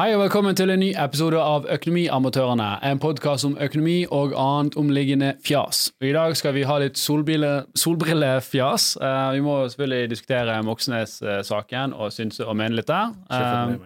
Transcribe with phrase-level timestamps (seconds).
[0.00, 4.78] Hei og velkommen til en ny episode av Økonomiamatørene, en podkast om økonomi og annet
[4.80, 5.90] omliggende fjas.
[6.00, 8.86] Og I dag skal vi ha litt solbrille- solbrillefjas.
[8.96, 13.12] Uh, vi må selvfølgelig diskutere Moxnes-saken og synse og mene litt der.
[13.28, 13.76] Uh,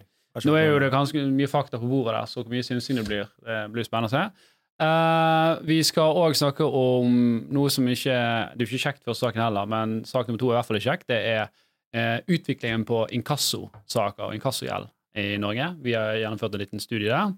[0.47, 3.09] nå er jo det ganske mye fakta på bordet der, så hvor mye synsing det
[3.11, 4.55] blir, det blir spennende å se.
[4.87, 7.15] Eh, vi skal òg snakke om
[7.55, 8.15] noe som ikke
[8.55, 10.71] Det er jo ikke kjekt for saken heller, men sak nummer to er i hvert
[10.71, 11.11] fall kjekt.
[11.11, 11.47] Det er
[11.95, 15.71] eh, utviklingen på inkassosaker og inkassogjeld i Norge.
[15.85, 17.33] Vi har gjennomført en liten studie der.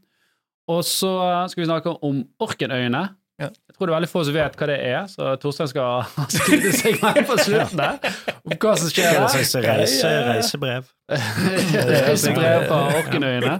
[0.66, 1.12] Og så
[1.50, 3.04] skal vi snakke om Orkenøyene.
[3.36, 3.50] Ja.
[3.52, 6.70] Jeg tror det er veldig få som vet hva det er, så Torstein skal skrive
[6.72, 7.98] seg med på slutten der
[8.46, 9.66] om hva som skjer er der.
[9.82, 10.86] reise, reisebrev.
[11.10, 13.58] Reisebrev fra Orkenøyene.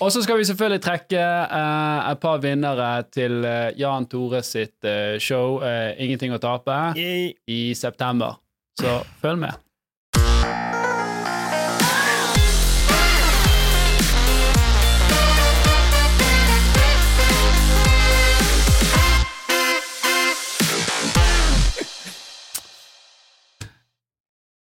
[0.00, 4.88] Og så skal vi selvfølgelig trekke eh, et par vinnere til eh, Jan Tore sitt
[4.88, 8.40] eh, show eh, Ingenting å tape i september.
[8.80, 9.63] Så følg med.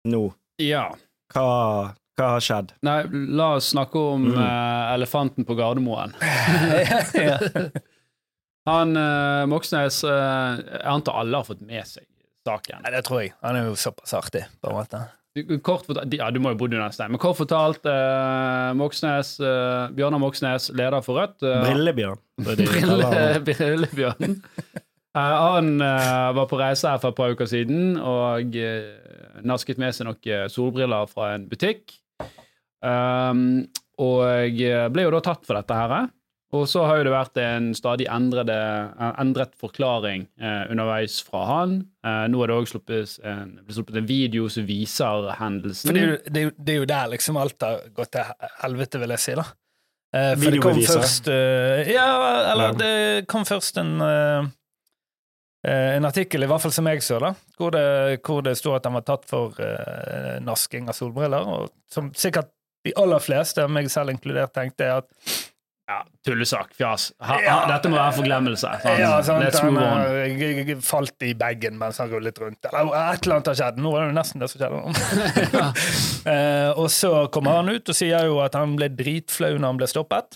[0.06, 0.22] Nå,
[0.62, 0.86] Ja.
[1.34, 1.46] hva,
[2.16, 2.70] hva har skjedd?
[2.86, 2.98] Nei,
[3.36, 4.38] la oss snakke om Mm.
[4.38, 6.14] uh, elefanten på Gardermoen.
[8.66, 12.06] Han uh, Moxnes uh, Jeg antar alle har fått med seg
[12.46, 12.80] saken.
[12.84, 13.32] Nei, det tror jeg.
[13.42, 15.00] Han er jo såpass artig, på en måte.
[15.66, 19.88] Kort fortalt, ja, du må jo bodd under sted, men kort fortalt eh, Moxnes, eh,
[19.98, 22.22] Bjørnar Moxnes, leder for Rødt eh, Brillebjørn.
[22.46, 23.40] Brille.
[23.48, 24.38] Brillebjørn.
[25.16, 29.78] Eh, han eh, var på reise her for et par uker siden og eh, nasket
[29.80, 31.96] med seg noen solbriller fra en butikk.
[32.84, 33.64] Um,
[33.98, 36.10] og eh, ble jo da tatt for dette her.
[36.54, 41.40] Og så har jo det vært en stadig endrede, eh, endret forklaring eh, underveis fra
[41.48, 41.72] han.
[42.06, 45.88] Eh, nå er det òg sluppet, en- sluppet en video som viser hendelsen.
[45.90, 48.12] For det er, jo, det, er jo, det er jo der liksom alt har gått
[48.14, 49.46] til helvete, vil jeg si, da.
[50.14, 52.06] Eh, for det kom først eh, Ja,
[52.52, 52.78] eller Ja.
[52.84, 54.52] det kom først en eh, eh,
[55.66, 57.86] en artikkel, i hvert fall som jeg så, da, hvor det,
[58.26, 62.52] hvor det sto at han var tatt for eh, nasking av solbriller, og som sikkert
[62.86, 65.08] de aller fleste, meg selv inkludert, tenkte er at
[65.86, 67.12] ja, tullesak, fjas.
[67.22, 68.70] Ha, ha, dette må være forglemmelse.
[68.98, 70.00] Ja, sant, han on.
[70.18, 72.66] eh, falt i bagen mens han rullet rundt.
[72.66, 73.78] Eller et eller annet har skjedd.
[73.78, 74.82] Nå var det jo nesten det som skjedde.
[76.26, 79.78] Eh, og så kommer han ut og sier jo at han ble dritflau når han
[79.78, 80.34] ble stoppet.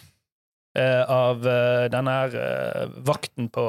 [0.80, 3.64] Eh, av eh, denne her eh, vakten på,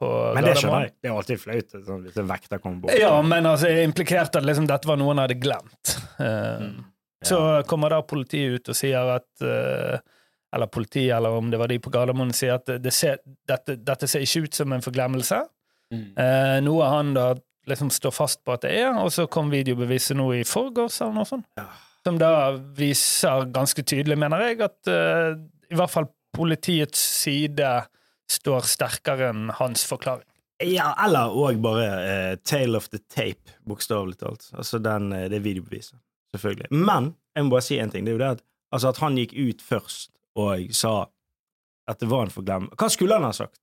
[0.00, 0.94] på Men det skjønner jeg.
[1.02, 2.98] Det er alltid flaut sånn, hvis en vekter kommer bort.
[3.00, 5.96] Ja, men altså, jeg implikerte at liksom, dette var noe han hadde glemt.
[6.22, 6.68] Eh,
[7.26, 9.96] Så kommer da politiet ut og sier at eh,
[10.54, 13.18] Eller politiet, eller om det var de på Gardermoen, sier at det ser,
[13.48, 15.40] dette, dette ser ikke ut som en forglemmelse.
[15.92, 16.06] Mm.
[16.22, 17.32] Eh, noe han da
[17.66, 21.18] liksom står fast på at det er, og så kom videobeviset nå i forgårs eller
[21.18, 21.48] noe sånt.
[21.58, 21.66] Ja.
[22.06, 22.30] Som da
[22.78, 25.34] viser ganske tydelig, mener jeg, at uh,
[25.66, 26.06] i hvert fall
[26.36, 27.70] politiets side
[28.30, 30.26] står sterkere enn hans forklaring.
[30.64, 34.48] Ja, eller òg bare uh, tale of the tape, bokstavelig talt.
[34.56, 35.98] Altså den, uh, det videobeviset.
[36.32, 36.70] Selvfølgelig.
[36.72, 38.06] Men jeg må bare si en ting.
[38.06, 40.94] Det er jo det at, altså at han gikk ut først og sa
[41.86, 42.76] at det var en forglemmelse.
[42.80, 43.60] Hva skulle han ha sagt?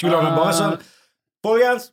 [0.00, 0.76] Skulle han ha bare sånn
[1.40, 1.86] Folkens,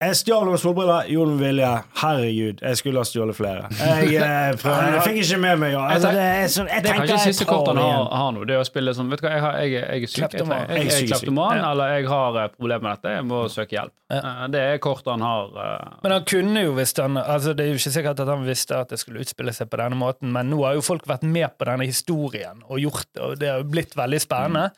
[0.00, 1.70] jeg stjal noen solbriller, gjorde med vilje.
[2.00, 3.66] Herregud, jeg skulle ha stjålet flere.
[3.76, 5.82] Jeg, jeg, prøvde, jeg fikk ikke med meg ja.
[5.92, 6.22] altså, det.
[6.24, 8.46] Er sånn, jeg Det er kanskje jeg siste kortet han har, har nå.
[8.48, 10.16] Det å spille sånn Vet du hva, jeg, har, jeg, jeg er syk.
[10.16, 10.62] Jeg, Kleptoman.
[10.62, 13.12] jeg, Jeg er kleptoman, eller jeg har eh, problemer med dette.
[13.18, 13.94] Jeg må søke hjelp.
[14.16, 15.52] Eh, Det er kortet han har.
[15.58, 15.98] Uh...
[16.06, 18.78] Men han kunne jo visst han altså Det er jo ikke sikkert at han visste
[18.80, 21.52] at det skulle utspille seg på denne måten, men nå har jo folk vært med
[21.60, 24.70] på denne historien og gjort det, og det har jo blitt veldig spennende.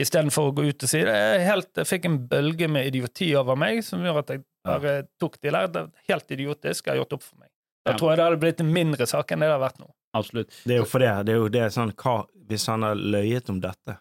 [0.00, 3.28] Istedenfor å gå ut og si det er helt, Jeg fikk en bølge med idioti
[3.36, 5.68] over meg som gjør at jeg bare tok de der.
[5.68, 6.86] Det er helt idiotisk.
[6.86, 7.48] Jeg har gjort opp for meg.
[7.84, 7.96] Da Ja.
[7.98, 9.88] tror jeg det hadde blitt en mindre sak enn det det har vært nå.
[10.14, 10.50] Absolutt.
[10.66, 11.14] Det er jo for det.
[11.26, 13.94] Det er jo det sånn hva, Hvis han har løyet om dette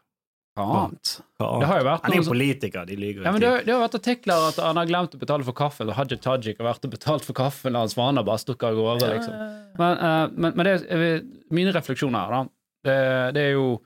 [0.58, 1.22] Hva annet?
[1.40, 3.64] hva Det har jo vært Han er jo politiker, de lyver Ja, men det, har-
[3.64, 6.58] det har vært artikler at han har glemt å betale for kaffen, og Haja Tajik
[6.58, 9.34] har vært og betalt for kaffen han har bare stukket av gårde, liksom.
[9.78, 11.22] Men, uh, men, men det er
[11.52, 12.44] mine refleksjoner her, da.
[12.84, 13.82] Det, det er jo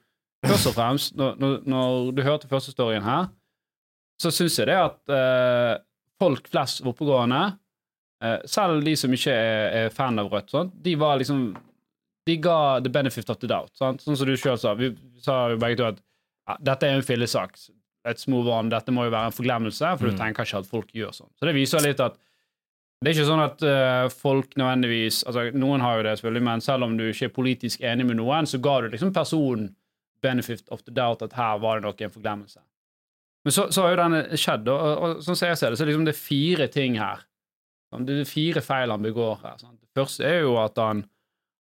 [0.46, 3.28] først og fremst Når, når, du hørte første storyen her,
[4.22, 5.78] så syns jeg det at eh,
[6.24, 7.42] folk flest oppegående,
[8.24, 11.46] eh, selv de som ikke er, er fan av Rødt, sånn, de var liksom
[12.26, 13.74] De ga the benefit of the doubt.
[13.76, 14.72] Sånn, Sånn som du sjøl sa.
[14.80, 15.98] Vi sa jo begge to at
[16.48, 17.58] ja, dette er en fillesak.
[18.08, 18.70] Let's move on.
[18.72, 20.20] Dette må jo være en forglemmelse, for du Mm.
[20.22, 21.28] tenker ikke at folk gjør sånn.
[21.36, 22.16] Så det viser litt at
[23.04, 26.62] det er ikke sånn at uh, folk nødvendigvis altså Noen har jo det, selvfølgelig, men
[26.64, 29.76] selv om du ikke er politisk enig med noen, så ga du liksom personen
[30.24, 32.60] benefit of the doubt at her var det nok en forglemmelse.
[33.44, 35.80] Men så, så har jo denne skjedd, og, og, og sånn som jeg ser det,
[35.80, 37.26] så er liksom det er fire ting her.
[37.92, 39.58] Sånn, Det er fire feil han begår her.
[39.62, 39.80] Sant?
[39.84, 41.04] Det første er jo at han,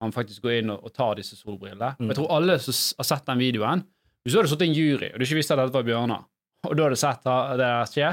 [0.04, 1.94] han faktisk går inn og, og tar disse solbrillene.
[2.02, 2.12] Mm.
[2.12, 3.86] Jeg tror alle som har sett den videoen
[4.22, 6.28] Hvis du hadde sittet i en jury og du ikke visste at dette var Bjørnar,
[6.68, 7.26] og du hadde sett
[7.58, 8.12] det skje?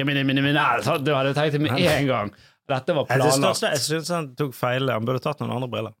[0.00, 2.34] Du hadde tenkt det med en gang.
[2.70, 3.64] Dette var planlagt.
[3.66, 4.90] jeg synes han tok feil.
[4.92, 5.96] Han burde tatt noen andre briller.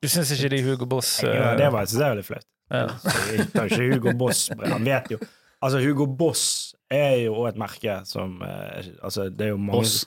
[0.00, 2.24] Du syns ikke de Hugo Boss Ja, eh, det var, jeg synes det er veldig
[2.28, 2.46] flaut.
[2.70, 2.86] Ja.
[3.64, 5.18] Ikke Hugo Boss Han vet jo
[5.62, 10.04] Altså, Hugo Boss er jo et merke som eh, Altså, det er jo mange Boss.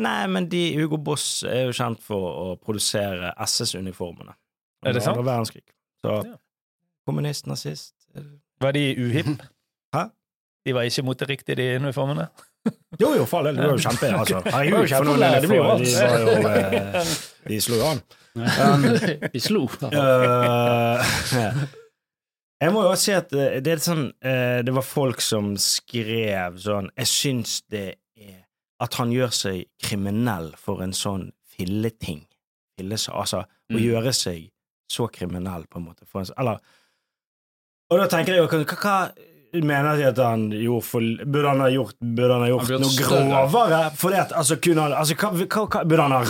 [0.00, 4.32] Nei, men de, Hugo Boss er jo kjent for å produsere SS-uniformene.
[4.84, 5.18] Er det sant?
[5.20, 5.64] Verdenskrig.
[6.00, 6.36] Så Ja.
[7.06, 7.94] kommunist, nazist
[8.60, 9.42] Var de uhipp?
[9.96, 10.06] Hæ?
[10.66, 12.28] De var ikke moteriktige, de uniformene?
[13.00, 13.56] Jo, jo, for all del.
[13.56, 15.84] Det var jo kjempe altså, Herregud, jo for noen det blir jo alt.
[15.84, 16.64] De var jo
[17.00, 17.12] eh,
[17.48, 18.02] De slo jo an.
[19.32, 19.62] Vi slo.
[19.88, 21.70] Eh,
[22.60, 25.54] jeg må jo også si at eh, det er sånn eh, Det var folk som
[25.56, 27.86] skrev sånn Jeg syns det
[28.20, 28.42] er
[28.80, 32.22] At han gjør seg kriminell for en sånn filleting.
[32.78, 33.82] Fille, altså å Mm.
[33.84, 34.46] gjøre seg
[34.90, 36.02] så kriminell, på en måte.
[36.14, 36.58] En, eller
[37.90, 39.12] Og da tenker jeg jo hva, hva
[39.52, 42.90] Mener de at han gjorde for Burde han ha gjort, han ha gjort Han noe
[42.94, 43.22] større.
[43.50, 43.80] grovere?
[43.98, 46.20] For det at, altså, han, altså, hva, hva, Burde han ha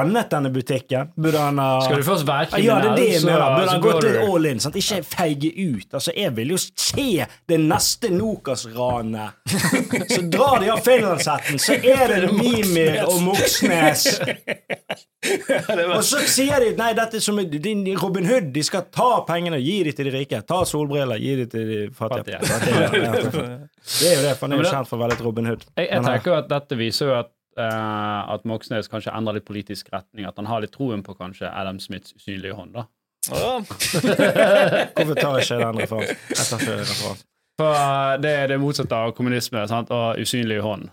[0.00, 1.10] ranet denne butikken?
[1.20, 3.44] Burde han ha Skal du først være ja, ja, det er det jeg så- mener.
[3.56, 4.60] Burde så han gått litt all in?
[4.64, 4.76] Sant?
[4.80, 5.94] Ikke feige ut.
[5.94, 9.30] Altså, Jeg vil jo se det neste Nokas-ranet.
[10.14, 14.06] Så drar de av finlandshetten, så er det Mimir og Moxnes.
[15.20, 18.50] Og så sier de nei, dette er som din Robin Hood.
[18.54, 20.40] De skal ta pengene og gi de til de rike.
[20.48, 22.40] Ta solbriller, gi de til de fattige.
[22.40, 22.69] Fattige.
[22.70, 25.46] Det er jo det, for han er jo det- kjent for å være litt Robin
[25.50, 25.64] Hood.
[25.76, 29.46] Jeg, jeg tenker jo at dette viser jo at, uh, at Moxnes kanskje endrer litt
[29.48, 30.26] politisk retning.
[30.28, 32.74] At han har litt troen på kanskje Adam Smiths usynlige hånd.
[32.78, 32.86] da.
[33.30, 37.26] Hvorfor tar jeg ikke den referansen?
[37.60, 39.90] For eh, det er det motsatte av kommunisme sant?
[39.92, 40.88] og usynlig hånd.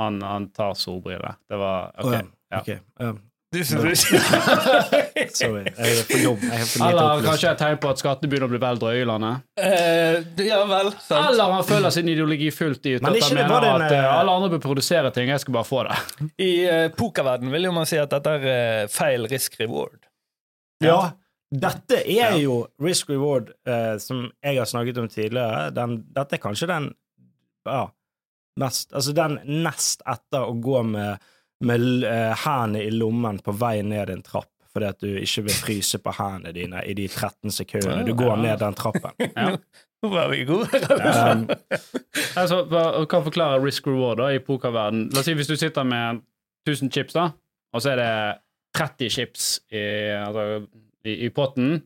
[0.00, 1.36] Han, han tar solbriller.
[1.48, 2.06] Det var OK.
[2.06, 2.14] OK.
[2.16, 2.32] ja.
[2.52, 2.58] Ja.
[2.62, 2.68] Ok,
[3.00, 3.12] ja.
[3.52, 4.20] Du syns ikke
[5.36, 5.62] Sorry.
[5.66, 5.98] Jeg er.
[6.00, 7.26] Jeg er for lite Eller opplyst.
[7.28, 9.42] kanskje et tegn på at skattene begynner å bli vel drøye i landet.
[9.60, 10.88] Eh, Ja vel.
[11.04, 11.18] Sant.
[11.30, 13.02] Eller han føler sin ideologi fullt ut.
[13.04, 15.12] Men At ikke han det mener var en, at eh, eh, alle andre bør produsere
[15.14, 15.98] ting, jeg skal bare få det.
[16.48, 20.00] I uh, pokerverden vil jo man si at dette er eh, feil risk reward.
[20.82, 20.98] Ja,
[21.52, 25.68] dette er jo risk reward eh, som jeg har snakket om tidligere.
[25.76, 26.88] Den, dette er kanskje den
[27.68, 27.84] ja,
[28.58, 31.20] mest Altså den nest etter å gå med,
[31.68, 35.52] med uh, hendene i lommen på vei ned en trapp fordi at du ikke vil
[35.52, 39.12] fryse på hendene dine i de 13 sekundene du går ned den trappen.
[39.36, 39.50] Ja.
[40.02, 40.66] Nå var vi gode.
[41.12, 41.44] Um,
[42.34, 45.10] Altså, hva- forklarer risk reward da, i pokerverden.
[45.12, 46.22] La oss si hvis du sitter med
[46.66, 47.28] 1000 chips, da,
[47.72, 48.10] og så er det
[48.78, 49.84] 30 chips i,
[50.16, 50.64] altså,
[51.04, 51.82] i, i potten,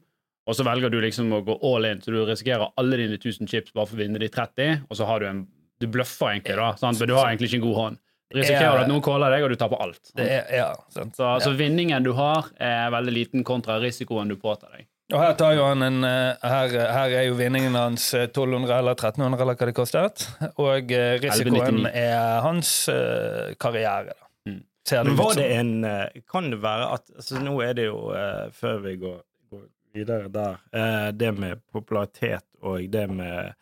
[0.47, 3.51] og så velger du liksom å gå all in, så du risikerer alle dine 1000
[3.51, 5.45] chips bare for å vinne de 30, og så har du en
[5.77, 6.97] Du bløffer egentlig, da, sant?
[7.03, 7.99] men du har egentlig ikke en god hånd.
[8.35, 10.11] Du at noen caller deg, og du taper alt.
[10.19, 11.15] Det er, ja, sant.
[11.17, 14.89] Så altså, vinningen du har, er veldig liten kontra risikoen du påtar deg.
[15.15, 18.81] Og her tar jo han en eh, her, her er jo vinningen hans eh, 1200
[18.81, 20.25] eller 1300 eller hva det kostet.
[20.59, 21.93] Og eh, risikoen 1199.
[22.03, 24.17] er hans uh, karriere.
[24.17, 24.27] Da.
[24.51, 24.65] Mm.
[24.89, 27.87] Ser det Men var det en eh, Kan det være at altså Nå er det
[27.87, 29.23] jo, uh, før vi går,
[29.55, 29.63] går
[29.95, 33.55] videre der, uh, det med popularitet og det med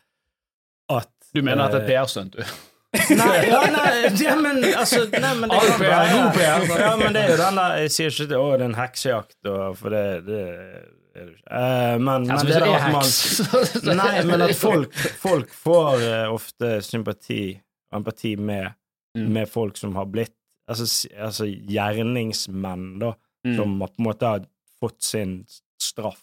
[0.93, 2.57] at Du mener at det er eh, PR-stunt, du?
[2.95, 3.93] Nei, ja, nei,
[4.23, 7.77] ja, men altså nei, men det kan være- Ja, men det er jo den der
[7.83, 9.37] Jeg sier ikke at å, det er en heksejakt,
[9.81, 10.63] for det, det er
[11.15, 11.41] det ikke.
[11.47, 16.03] Uh, men, Altså, men hvis det er at man Nei, men at folk, folk får
[16.03, 17.43] uh, ofte sympati
[17.93, 18.73] og empati med,
[19.15, 19.29] Mm.
[19.31, 20.33] med folk som har blitt
[20.67, 20.89] Altså,
[21.23, 23.13] altså gjerningsmenn, da,
[23.47, 23.57] Mm.
[23.59, 24.41] som på en måte har
[24.81, 25.45] fått sin
[25.79, 26.19] straff.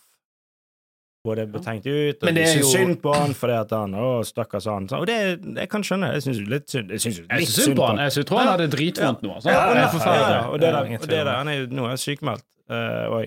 [1.24, 4.24] Både betenkt ut, og Men det er jo- synd på han fordi at han Å,
[4.26, 4.88] stakkars han.
[4.98, 5.18] Og det,
[5.56, 6.14] jeg kan skjønne.
[6.14, 7.00] Jeg syns litt synd Jeg
[7.40, 7.98] litt synd på han.
[8.10, 9.36] Jeg tror han hadde dritvondt nå.
[9.36, 9.50] Altså.
[9.54, 11.34] Ja, det ja, ja, og det Ja, der, og det der det.
[11.38, 12.44] han er jo nå er sykemeldt.
[12.70, 13.26] eh, og,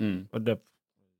[0.00, 0.26] Mm.
[0.32, 0.58] og det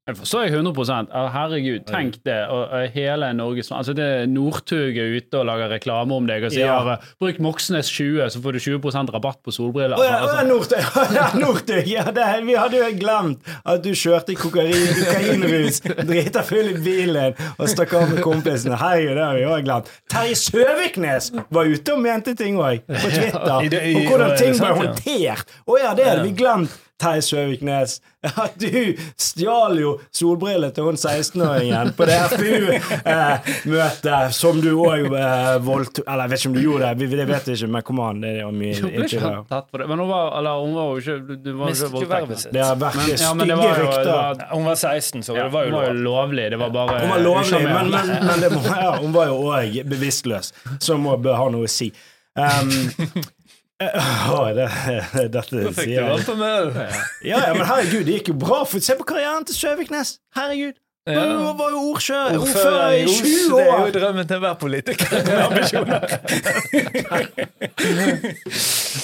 [0.04, 2.36] Jeg forstår jeg 100 Ja, Herregud, tenk det.
[2.52, 6.52] Og, og hele Norges Altså, det Northug er ute og lager reklame om deg og
[6.52, 6.96] sier Ja.
[7.16, 9.96] 'bruk Moxnes 20, så får du 20% rabatt på solbriller'.
[9.96, 10.84] Oh, ja, altså, Northug!
[11.16, 11.88] Ja, Northug!
[11.88, 17.32] Ja, det, vi hadde jo glemt at du kjørte kokain, kokainrus, drita full i bilen
[17.56, 18.76] og stakk av med kompisene.
[18.76, 19.88] Herregud, det har vi òg glemt.
[20.12, 23.56] Terje Søviknes var ute og mente ting òg, på Twitter.
[23.64, 25.56] I i- Om hvordan ting ble håndtert.
[25.64, 26.76] Å ja, det hadde vi glemt.
[27.04, 34.70] Terje Søviknes, ja, du stjal jo solbrillene til hun 16-åringen på det FPU-møtet som du
[34.80, 37.68] òg eh, voldtok Eller jeg vet ikke om du gjorde det, det vet jeg ikke,
[37.74, 39.20] men kom an, det er jo mye hun ble ikke
[39.50, 39.86] tatt for det.
[39.90, 42.14] Men hun var, eller, hun var jo ikke du var jo Mistet ikke jo vervet
[42.14, 42.40] voldtekt.
[42.46, 42.54] sitt.
[42.56, 44.12] Det har vært Men, ja, men stygge det var jo det rykter.
[44.14, 46.00] var, Hun var 16, så ja, det var jo hun var jo lov.
[46.08, 46.44] lovlig.
[46.54, 49.34] Det var bare Hun var lovlig, men, men, men det må, ja, hun var jo
[49.52, 50.46] òg bevisstløs,
[50.80, 51.88] som må bør ha noe å si.
[52.34, 52.66] Um,
[53.84, 54.68] Ja, det,
[55.34, 56.28] dette Da fikk du alt.
[57.26, 58.62] Ja, ja, men herregud, det gikk jo bra.
[58.68, 60.18] For, se på karrieren til Søviknes!
[60.36, 60.78] Herregud!
[61.04, 61.20] Ja.
[61.20, 65.10] Han var jo ordfører, Ordfører i 20 Os, det er jo drømmen til enhver politiker
[65.26, 66.06] med ambisjoner.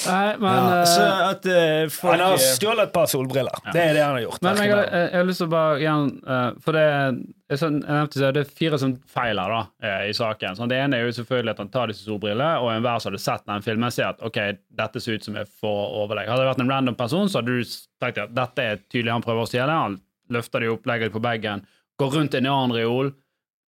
[0.08, 3.60] Nei, men Ja, eh, så at uh, folk Han har stjålet et par solbriller.
[3.74, 4.40] Det er det han har gjort.
[4.46, 7.78] Men jeg, jeg, jeg har lyst til å bare igjen eh, For det jeg, sånn,
[7.82, 10.56] jeg nevnte så det er fire som feiler da, eh, i saken.
[10.56, 13.22] Så det ene er jo selvfølgelig at han tar disse solbrillene, og enhver som hadde
[13.24, 14.38] sett den filmen, ser at ok,
[14.80, 16.30] dette ser ut som jeg får overlegg.
[16.30, 19.26] Hadde det vært en random person, så hadde du tenkt at dette er tydelig han
[19.26, 19.80] prøver å stjele.
[19.82, 19.98] Han
[20.30, 21.66] løfter de opp, legger de på bagen,
[22.00, 23.12] går rundt en annen reol,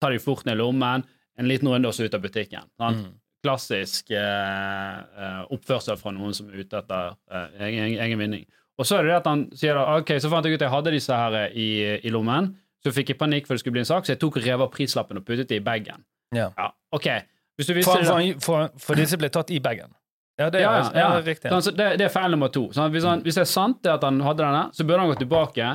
[0.02, 1.04] tar de fort ned i lommen,
[1.38, 2.66] en liten runde og så ut av butikken.
[2.80, 3.04] Mm.
[3.42, 8.44] Klassisk eh, eh, oppførsel fra noen som er ute etter eh, egen, vinning.
[8.80, 10.66] Og så er det det at han sier da, ok, så fant jeg ut at
[10.66, 11.68] jeg hadde disse her i,
[12.02, 14.40] i lommen, så fikk jeg panikk for det skulle bli en sak, så jeg tok
[14.40, 16.02] og rev av prislappen og puttet det i bagen.
[16.34, 16.48] Ja.
[16.90, 17.10] ok.
[17.60, 18.00] Hvis du For,
[18.40, 19.92] for, for, disse ble tatt i bagen.
[20.40, 21.20] Ja, det er, ja, ja, ja.
[21.22, 21.50] riktig.
[21.52, 22.64] Sånn, så det, det er feil nummer to.
[22.72, 25.12] Så hvis, han, hvis det er sant det at han hadde denne, så burde han
[25.12, 25.68] gå tilbake.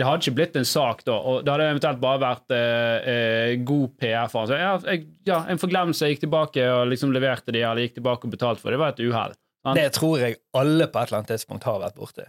[0.00, 3.50] Det hadde ikke blitt en sak da, og det hadde eventuelt bare vært eh, eh,
[3.68, 4.48] god PR for han.
[4.48, 7.98] Så, ja, jeg, ja, en forglemmelse, jeg gikk tilbake og liksom leverte de, eller gikk
[7.98, 8.78] tilbake og betalte for det.
[8.78, 9.34] Det var et uhell.
[9.76, 12.24] Det tror jeg alle på et eller annet tidspunkt har vært borti.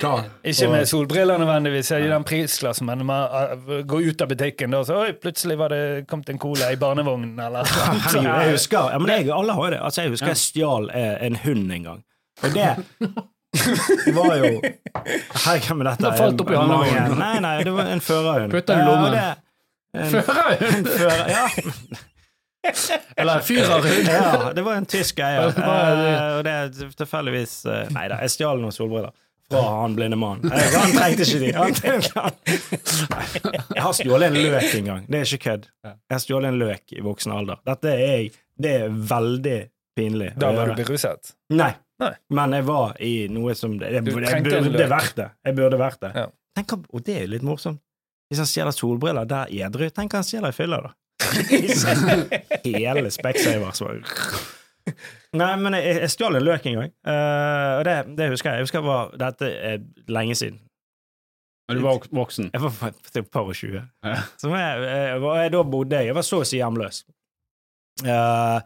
[0.00, 0.28] Klar.
[0.46, 3.26] Ikke med solbriller nødvendigvis, i den prisklassen, men man
[3.58, 6.78] uh, går ut av butikken, da, så oi, plutselig var det kommet en cola i
[6.80, 9.82] barnevognen, eller Herregud, jeg husker ja, men jeg, Alle har jo det.
[9.90, 12.00] Altså, jeg husker jeg stjal eh, en hund en gang.
[12.40, 12.70] Og det
[14.14, 18.00] var jo Herregud, men dette Da falt opp i mange- Nei, nei, det var en
[18.04, 18.52] førerhund.
[18.54, 19.16] Putta i lommen.
[19.18, 19.32] Ja,
[19.94, 20.86] en- Førerhund!
[20.86, 21.48] fører- Ja,
[23.16, 24.06] Eller fyrerhund!
[24.08, 25.48] ja, det var en tysk eier.
[25.56, 26.12] Er det?
[26.12, 29.10] Eh, og det er tilfeldigvis eh, Nei da, jeg stjal noen solbriller
[29.50, 30.46] fra han blinde mannen.
[30.52, 31.48] Eh, Han trengte ikke de.
[31.56, 32.36] Han trengte, han.
[33.74, 35.06] Jeg har stjålet en løk en gang.
[35.10, 35.64] Det er ikke kødd.
[35.88, 37.58] Jeg har stjålet en løk i voksen alder.
[37.66, 38.28] Dette er jeg.
[38.60, 39.56] Det er veldig
[39.98, 40.28] pinlig.
[40.38, 41.32] Da var du beruset.
[41.50, 41.72] Nei.
[42.00, 42.12] Nei.
[42.36, 44.90] Men jeg var i noe som Det, det, det burde løk.
[44.90, 45.28] vært det.
[45.46, 46.12] Jeg burde vært det.
[46.16, 46.26] Ja.
[46.56, 47.82] Tenk, og det er jo litt morsomt.
[48.30, 50.94] Hvis han stjeler solbriller der edru, tenk hva han stjeler i fylla, da.
[52.64, 53.98] Hele Specsavers var
[55.36, 58.62] Nei, men jeg, jeg stjal en løk en gang, uh, og det, det husker jeg.
[58.62, 60.58] Jeg husker det var, Dette er lenge siden.
[61.70, 62.48] Men du var voksen.
[62.50, 63.84] Jeg var et par og tjue.
[64.02, 64.16] Ja.
[64.40, 67.04] Så jeg, jeg, jeg, da bodde jeg Jeg var så å si hjemløs.
[68.02, 68.56] Eh, eh,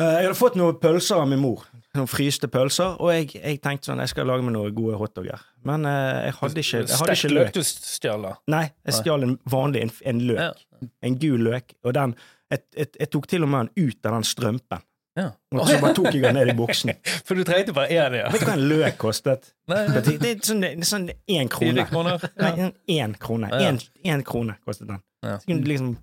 [0.00, 1.64] jeg hadde fått noen pølser av min mor.
[1.98, 2.96] Noen fryste pølser.
[3.02, 5.40] Og jeg, jeg tenkte sånn Jeg skal lage meg noen gode hotdogger.
[5.66, 7.56] Men eh, jeg hadde ikke, jeg hadde ikke løk løk.
[7.56, 8.34] du stjal, da.
[8.54, 10.62] Nei, jeg stjal en vanlig en, en løk.
[10.80, 10.90] Ja.
[11.08, 11.74] En gul løk.
[11.84, 12.14] Og den
[12.50, 14.86] jeg, jeg, jeg tok til og med den ut av den strømpen.
[15.18, 15.26] Ja.
[15.54, 16.92] Og så bare tok jeg den ned i buksen.
[17.26, 18.28] For du trengte bare én, ja.
[18.32, 19.50] Vet du hva en løk kostet?
[19.70, 21.10] Nei, Det er sånn, én er sånn
[21.50, 22.16] krone.
[22.40, 23.50] Nei, en- én krone.
[23.58, 24.20] Én ja.
[24.26, 25.02] krone kostet den.
[25.26, 25.36] Ja.
[25.38, 25.96] Så kunne du liksom,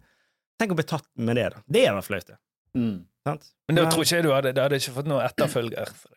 [0.60, 1.64] tenk å bli tatt med det, da.
[1.66, 2.28] Det er da flaut.
[2.28, 2.38] det.
[2.78, 2.98] Mm.
[3.28, 3.50] Sant?
[3.68, 6.17] Men da tror ikke jeg du hadde, det hadde ikke fått noen etterfølger for deg.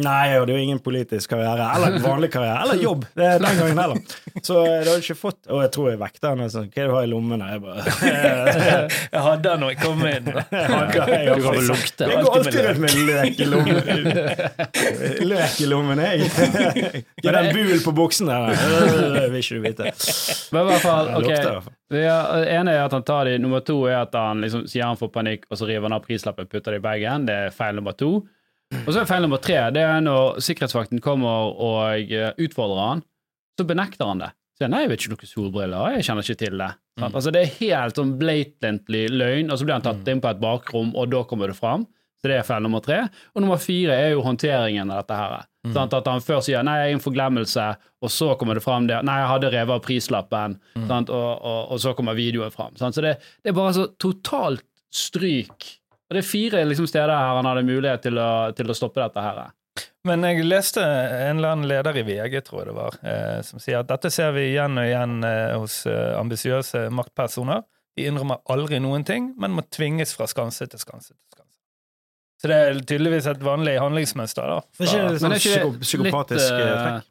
[0.00, 3.02] Nei, jeg hadde jo ingen politisk karriere, eller vanlig karriere, eller jobb.
[3.18, 3.98] Det er den gangen heller.
[4.46, 6.92] Så det hadde ikke fått Og jeg tror jeg vekta henne sånn Hva er det
[6.92, 7.48] du har i lommene?
[7.50, 7.82] Jeg bare
[9.10, 10.30] Jeg hadde den når jeg kom inn.
[10.30, 12.08] Jeg hadde- jeg Du har kan vel lukte.
[12.12, 13.76] Jeg går alltid rundt med løk i lommen.
[15.34, 16.30] Løk i lommen, jeg.
[17.26, 18.54] Gi den bul på buksen der.
[18.54, 19.92] Det vil ikke du vite.
[20.54, 21.70] Men i hvert fall, ok.
[21.90, 24.98] Det ene er at han tar de, nummer to er at han liksom sier han
[25.00, 27.26] får panikk, og så river han av prislappen og putter det i bagen.
[27.28, 28.20] Det er feil nummer to.
[28.86, 33.02] Og så er feil nummer tre det er når sikkerhetsvakten kommer og eh, utfordrer han,
[33.58, 34.30] så benekter han det.
[34.60, 36.70] Sier nei, jeg vet ikke noen solbriller, jeg kjenner ikke til det.
[37.00, 37.06] Mm.
[37.08, 40.42] Altså Det er helt sånn blatantly løgn, og så blir han tatt inn på et
[40.42, 41.86] bakrom, og da kommer det fram.
[42.20, 42.98] Så det er feil nummer tre.
[43.32, 45.46] Og nummer fire er jo håndteringen av dette her.
[45.72, 45.94] Sant?
[45.96, 47.68] At han først sier 'nei, jeg er en forglemmelse',
[48.04, 51.08] og så kommer det fram det 'nei, jeg hadde revet av prislappen', sant?
[51.08, 52.76] Og, og, og så kommer videoen fram.
[52.76, 52.92] Sånn.
[52.92, 55.79] Så det, det er bare så totalt stryk.
[56.10, 58.98] Og det er fire liksom, steder her han hadde mulighet til å, til å stoppe
[59.00, 59.52] dette her.
[60.08, 63.60] Men jeg leste en eller annen leder i VG, tror jeg det var, eh, som
[63.62, 67.62] sier at dette ser vi igjen og igjen eh, hos eh, ambisiøse maktpersoner.
[67.98, 71.46] De innrømmer aldri noen ting, men må tvinges fra skanse til skanse til skanse.
[72.40, 74.48] Så det er tydeligvis et vanlig handlingsmønster.
[74.48, 74.60] da.
[74.80, 77.08] Det er ikke fra- Men det er ikke psykopatisk litt, eh, trekk?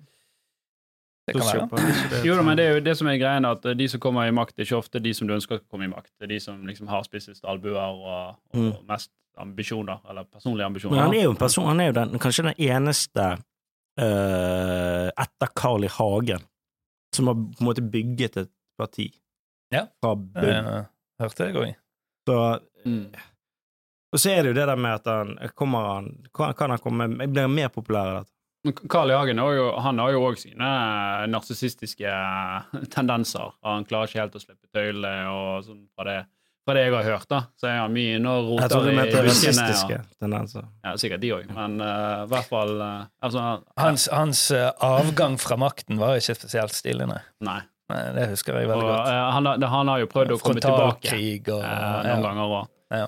[1.33, 2.25] Det kan være.
[2.25, 4.55] Jo men det er jo det som er greien, at de som kommer i makt,
[4.55, 6.11] det er ikke ofte de som du ønsker skal komme i makt.
[6.19, 8.03] Det er de som liksom har spissest albuer og,
[8.53, 8.73] og Mm.
[8.87, 10.95] mest ambisjoner, eller personlige ambisjoner.
[10.97, 13.27] Men han er jo en person, han er jo den, kanskje den eneste
[14.01, 15.89] uh, etter Carl I.
[15.91, 16.43] Hagen
[17.15, 19.09] som har på en måte bygget et parti
[19.73, 19.85] Ja.
[20.01, 20.49] fra bunn.
[20.49, 20.83] Eh,
[21.21, 21.75] hørte jeg òg.
[22.27, 23.11] Så, Mm.
[24.13, 26.79] og så er det jo det der med at han kommer han, kan, kan han
[26.79, 28.31] komme Blir han mer populær av dette?
[28.91, 29.15] Carl I.
[29.15, 30.69] Hagen har jo, han har jo òg sine
[31.31, 32.09] narsissistiske
[32.95, 33.53] tendenser.
[33.65, 36.17] Han klarer ikke helt å slippe tøylene og sånn fra det,
[36.67, 38.95] fra det jeg har hørt, da, så er han mye inne og roter i
[39.29, 39.69] buskene.
[39.71, 40.01] Ja.
[40.01, 40.67] og- tendenser.
[40.85, 43.45] Ja, sikkert de òg, men eh, i hvert fall uh, altså,
[43.79, 47.21] Hans, hans uh, avgang fra makten var ikke spesielt stilig, nei.
[47.47, 47.61] Nei.
[47.89, 49.07] Det husker jeg Og, veldig godt.
[49.09, 51.15] eh, han, har- han har jo prøvd å komme tilbake
[51.55, 52.19] og eh, noen ja.
[52.27, 52.67] ganger òg.
[52.93, 53.07] Ja.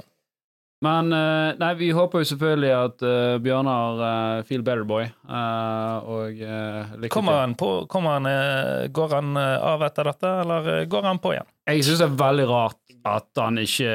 [0.81, 5.97] Men eh, nei, vi håper jo selvfølgelig at uh, Bjørnar eh, feel better boy, eh,
[6.09, 7.41] og uh, lykke Kommer til.
[7.43, 11.21] han på, kommer han, eh, går han eh, av etter dette, eller eh, går han
[11.21, 11.49] på igjen?
[11.69, 13.93] Jeg syns det er veldig rart at han ikke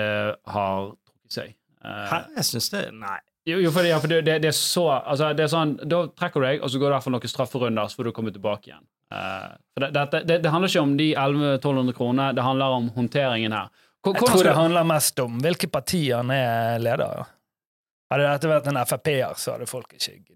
[0.55, 1.57] har trukket seg.
[1.83, 2.21] Eh, Hæ?
[2.39, 3.19] Jeg syns det Nei.
[3.47, 6.01] Jo, jo fordi, ja, for det, det, det er så altså, det er sånn, Da
[6.19, 8.71] trekker du deg, og så går det for noen strafferunder, så får du komme tilbake
[8.73, 8.87] igjen.
[9.15, 13.55] Uh, for det, det, det handler ikke om de 1100-1200 kronene, det handler om håndteringen
[13.55, 13.69] her.
[14.07, 17.27] Hvor- Jeg tror det handler mest om hvilke partier han er leder av.
[18.13, 20.33] Hadde dette vært en Frp-er, så hadde folk ikke giddet.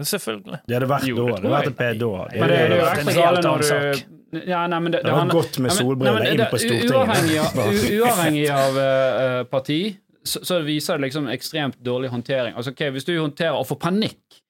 [0.00, 0.60] Selvfølgelig.
[0.66, 1.22] Det hadde vært Jo, da.
[1.22, 2.10] det hadde vært da.
[2.30, 4.04] Det, det, det vært en helt annen sak.
[4.48, 6.94] ja, nei, det, Det hadde vært godt med solbriller inn på Stortinget.
[6.94, 7.58] Uavhengig av,
[8.06, 9.80] uavhengig av eh, parti,
[10.24, 12.54] så, så viser det liksom ekstremt dårlig håndtering.
[12.56, 14.40] Altså, okay, Hvis du håndterer og får panikk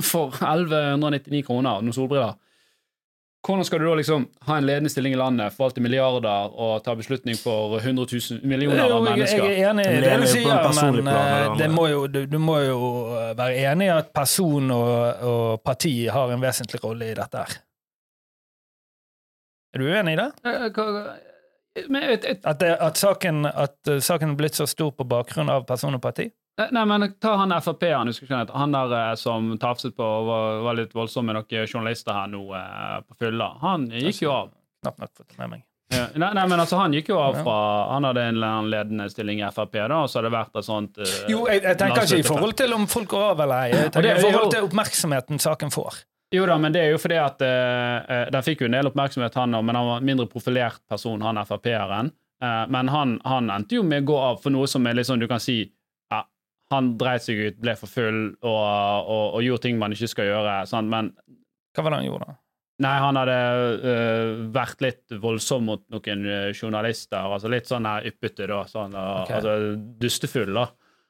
[0.00, 2.38] for 1199 kroner og noen solbriller,
[3.46, 6.94] hvordan skal du da liksom ha en ledende stilling i landet, forvalte milliarder og ta
[6.98, 9.44] beslutning for 100 000 millioner av mennesker?
[9.44, 12.38] jeg er enig i det du sier, men plan, eh, det må jo, du, du
[12.42, 12.80] må jo
[13.14, 17.44] eh, være enig i at person og, og parti har en vesentlig rolle i dette
[17.44, 17.60] her.
[19.76, 20.30] Er du uenig i det?
[20.50, 20.66] Eh,
[21.76, 26.00] At, det, at, saken, at saken er blitt så stor på bakgrunn av person og
[26.00, 26.30] parti?
[26.56, 30.78] Nei, men ta han Frp-eren, han, han der eh, som tafset på og var, var
[30.78, 33.50] litt voldsom med noen journalister her nå eh, på fylla.
[33.60, 34.52] Han gikk jo av.
[34.82, 35.66] Knapt nok fått med meg.
[35.92, 37.56] Ja, Nei, nei, men altså, han gikk jo av fra
[37.92, 38.40] Han hadde en
[38.72, 41.62] ledende stilling i Frp, da, og så hadde det vært et sånt eh, Jo, jeg,
[41.62, 43.70] jeg tenker ikke i forhold til om folk går av eller ei.
[43.76, 46.00] Jeg tenker er i forhold til oppmerksomheten saken får.
[46.34, 48.90] Jo da, men det er jo fordi at eh, eh, Den fikk jo en del
[48.90, 52.10] oppmerksomhet, han men han var en mindre profilert person, han Frp-eren.
[52.42, 55.06] Eh, men han, han endte jo med å gå av for noe som er litt
[55.06, 55.60] sånn du kan si
[56.74, 60.30] Han dreit seg ut, ble for full og, og, og gjorde ting man ikke skal
[60.32, 60.56] gjøre.
[60.70, 60.90] Sant?
[60.90, 61.12] Men
[61.76, 62.40] Hva var det han gjorde, da?
[62.84, 63.36] Nei, han hadde
[63.80, 67.24] uh, vært litt voldsom mot noen øh, journalister.
[67.24, 68.58] Altså litt sånn her yppete, da.
[68.68, 69.38] Sånn, og, okay.
[69.38, 69.54] Altså
[70.02, 70.66] dustefull, da.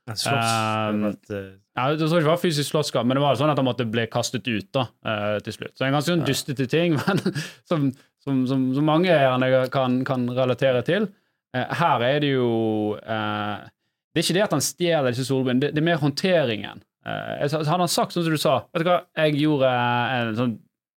[0.07, 0.53] En slåss.
[0.93, 1.49] Um, vært, uh...
[1.75, 3.89] Ja, jeg tror ikke det var fysisk slåsskamp, men det var sånn at han måtte
[3.91, 5.75] bli kastet ut da, uh, til slutt.
[5.75, 7.25] Så en ganske sånn dustete ting, men
[7.67, 7.91] som,
[8.23, 11.11] som, som, som mange gjerne kan, kan relatere til.
[11.57, 12.51] Eh, her er det jo
[13.01, 13.67] eh,
[14.17, 16.79] Det er ikke det at han stjeler disse solbrillene, det, det er mer håndteringen.
[17.05, 20.55] Uh, hadde han sagt sånn som du sa Vet du hva, jeg gjorde en sånn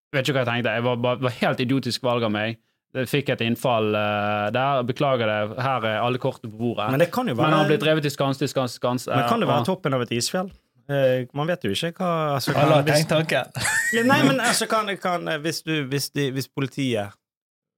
[0.10, 0.72] Vet ikke hva jeg tenkte.
[0.74, 2.56] Jeg var, var, var helt idiotisk valg av meg.
[2.98, 4.80] Jeg fikk et innfall uh, der.
[4.90, 5.60] Beklager det.
[5.62, 6.88] Her er alle kortene på bordet.
[6.88, 8.80] Men Men, det kan jo han har han blitt drevet til skans til skans.
[8.80, 10.50] skans men kan det eh, være toppen av et isfjell?
[10.90, 13.62] Eh, Man vet jo ikke hva altså, kan, Alle har hvis, tenkt tanken.
[14.10, 17.14] Nei, men altså, kan, kan, hvis, du, hvis, de, hvis politiet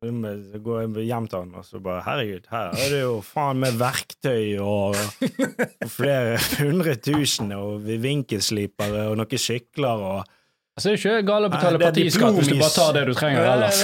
[0.06, 0.26] um,
[0.66, 3.78] går jeg hjem til han og så bare Herregud, her er det jo faen meg
[3.80, 10.38] verktøy og, og flere hundre tusen og vinkelslipere og noen sykler og
[10.72, 13.12] Altså, det er det ikke galt å betale partiskatt hvis du bare tar det du
[13.14, 13.82] trenger ellers.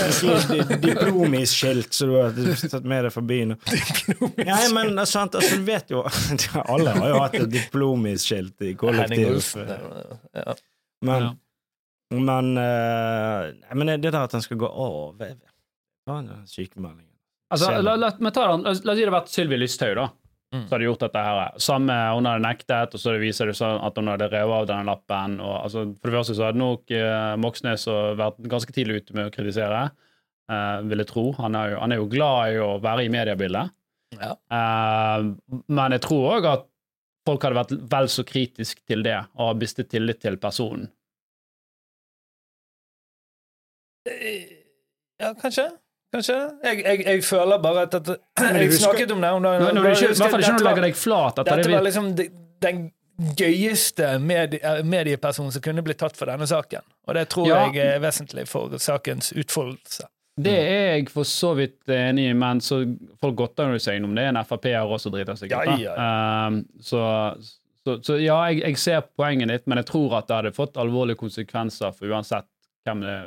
[0.48, 2.38] Di- Diplomis-skilt så du har
[2.72, 3.52] tatt med deg fra byen.
[4.40, 6.06] Ja, men det er sant, altså, du vet jo
[6.72, 9.34] Alle har jo hatt et diplomis-skilt i Henning kollektiv.
[9.34, 9.74] Olsen.
[10.40, 10.56] Ja.
[11.12, 11.28] Men,
[12.24, 15.36] men, eh, men det der at han skal gå av den
[16.50, 17.14] sykemeldingen?
[17.54, 20.08] Altså, la, la, ta den, la, oss si det hadde vært Sylvi Lysthaug, da.
[20.56, 20.64] Mm.
[20.64, 21.40] Så hadde gjort dette her.
[21.60, 24.88] Samme, hun hadde nektet, og så viser det seg at hun hadde revet av denne
[24.88, 25.38] lappen.
[25.44, 27.88] Og, altså, for det første så hadde nok eh, Moxnes
[28.20, 29.82] vært ganske tidlig ute med å kritisere.
[30.52, 31.26] eh, vil jeg tro.
[31.42, 33.76] Han er, jo, han er jo glad i å være i mediebildet.
[34.16, 34.34] Ja.
[34.60, 35.28] Eh,
[35.68, 36.68] men jeg tror òg at
[37.28, 40.88] folk hadde vært vel så kritisk til det, og mistet tillit til personen.
[45.20, 45.68] Ja, kanskje.
[46.14, 46.36] Kanskje.
[46.64, 48.12] Jeg, jeg, jeg føler bare at, at
[48.62, 49.64] Jeg snakket om det om dagen.
[49.66, 51.40] Når, når du ikke, I hvert fall ikke når du legger deg flat.
[51.42, 52.30] At det, Dette var liksom de-
[52.64, 52.80] den
[53.38, 56.86] gøyeste medie, eh, mediepersonen som kunne blitt tatt for denne saken.
[57.08, 57.66] Og det tror Ja.
[57.72, 60.08] jeg er vesentlig for sakens utfoldelse.
[60.40, 62.84] Det er jeg for så vidt enig i, men så
[63.20, 65.56] folk godter jo seg innom det en Frp-er også driter seg ut.
[65.58, 65.96] Ja, ja, ja,
[66.48, 67.02] Ehm, så,
[67.84, 70.78] så, så ja, jeg, jeg ser poenget ditt, men jeg tror at det hadde fått
[70.78, 72.46] alvorlige konsekvenser for uansett
[72.86, 73.18] hvem det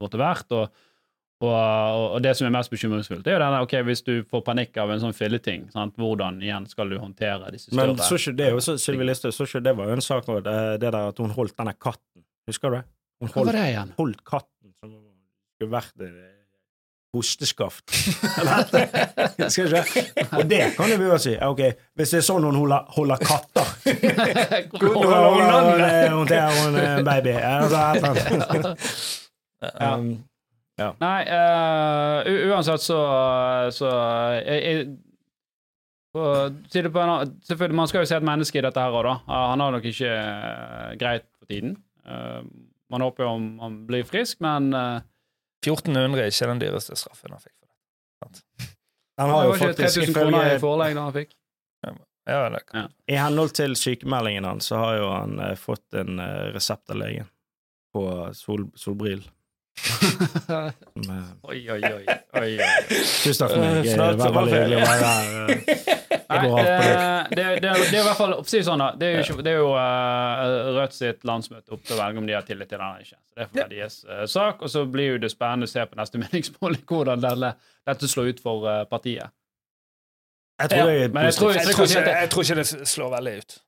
[0.00, 0.46] måtte vært.
[0.54, 0.70] Og,
[1.42, 4.44] og, og det som er mest bekymringsfullt, det er jo denne, ok, hvis du får
[4.46, 5.94] panikk av en sånn filleting, sant?
[5.98, 9.42] hvordan igjen skal du håndtere disse større Men så ikke det også, Sylvi Listhaug, så
[9.48, 12.20] ikke det var jo en sak det, det der at hun holdt denne katten.
[12.50, 12.84] Husker du det?
[13.22, 14.90] Hun holdt, det holdt katten som
[15.58, 16.42] skulle vært eh,
[17.12, 17.92] hosteskaft.
[20.38, 21.34] Og det kan jo vi jo si.
[21.44, 21.60] Ok,
[21.98, 23.66] Hvis det er sånn hun holder, holder katter
[24.80, 27.32] Hvordan holder hun, eh, hun eh, baby.
[27.36, 27.80] Ja, altså,
[30.80, 32.98] Um, Nei, uh, uansett så,
[33.76, 33.90] så
[34.38, 34.86] jeg, jeg,
[36.72, 39.14] det på en selvfølgelig, Man skal jo se et menneske i dette her òg, da.
[39.52, 41.76] Han har nok ikke uh, greit for tiden.
[42.08, 42.40] Uh,
[42.92, 45.00] man håper jo om han blir frisk, men uh,
[45.64, 47.56] 1400 er ikke den dyreste straffen han fikk.
[48.20, 48.70] for det.
[49.20, 51.34] Han har jo faktisk 3000 kroner i forelegg da han fikk.
[52.24, 52.92] Ja, det kan.
[53.06, 57.00] I henhold til sykemeldingen hans, så har jo han eh, fått en eh, resept av
[57.00, 57.26] legen
[57.92, 58.04] på
[58.34, 59.24] sol, solbrill.
[61.42, 62.04] Oi, oi, oi.
[62.38, 62.68] oi, oi.
[62.92, 63.78] Tusen takk for meg.
[63.78, 65.22] Eh, Det snart er veldig hyggelig å være her.
[66.32, 66.76] Nei, det,
[67.36, 69.50] det, det, det er i hvert fall det sånn da, Det er jo, ikke, det
[69.52, 72.80] er jo uh, Rødt sitt landsmøte opp til å velge om de har tillit til
[72.80, 73.18] den eller ikke.
[73.20, 74.62] Så Det får være deres uh, sak.
[74.64, 77.52] Og så blir jo det spennende å se på neste meningsmåling hvordan denne,
[77.90, 79.34] dette slår ut for uh, partiet.
[80.62, 83.58] Jeg tror er jeg tror- Jeg tror, ikke, jeg tror ikke det slår veldig ut.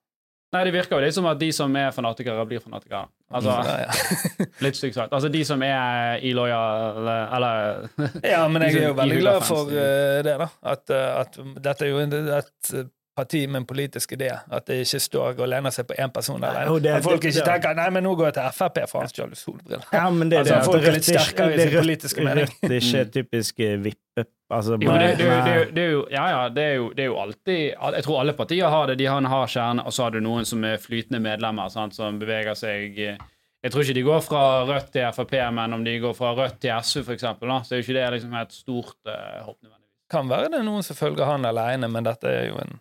[0.55, 3.05] Nei, Det virker jo litt som at de som er fanatikere, blir fanatikere.
[3.35, 4.49] Altså, Ja, ja.
[4.65, 5.13] Litt stygt sagt.
[5.13, 7.89] Altså de som er ilojale Eller
[8.35, 10.49] Ja, men jeg er jo veldig glad for uh, det, da.
[10.75, 12.75] At, eh, at dette er jo et
[13.15, 14.31] parti med en politisk idé.
[14.51, 16.41] At det ikke står og lener seg på én person.
[16.43, 18.49] Nei, Eller, det- at folk det- ikke det- tenker nei, men nå går jeg til
[18.59, 19.85] Frp, for han stjal solbriller.
[19.93, 22.49] Ja, men det, Altså, det, folk er litt sterkere i sin politiske mening.
[22.63, 24.27] Det er ikke typisk eh, vippe...
[24.55, 26.65] Altså, Jo, det, det, er jo- det, er jo- det er jo Ja, ja, det
[26.65, 27.59] er jo, er jo alltid
[27.97, 28.99] Jeg tror alle partier har det.
[29.01, 31.95] De har en hard kjerne, og så har du noen som er flytende medlemmer, sant,
[31.97, 33.17] som beveger seg eh,
[33.65, 36.61] Jeg tror ikke de går fra Rødt til Frp, men om de går fra Rødt
[36.61, 36.71] til
[37.15, 39.91] eksempel, da, så er jo ikke det liksom et stort uh, hopp nødvendigvis.
[40.11, 42.81] Kan være det er noen som følger han alene, men dette er jo en,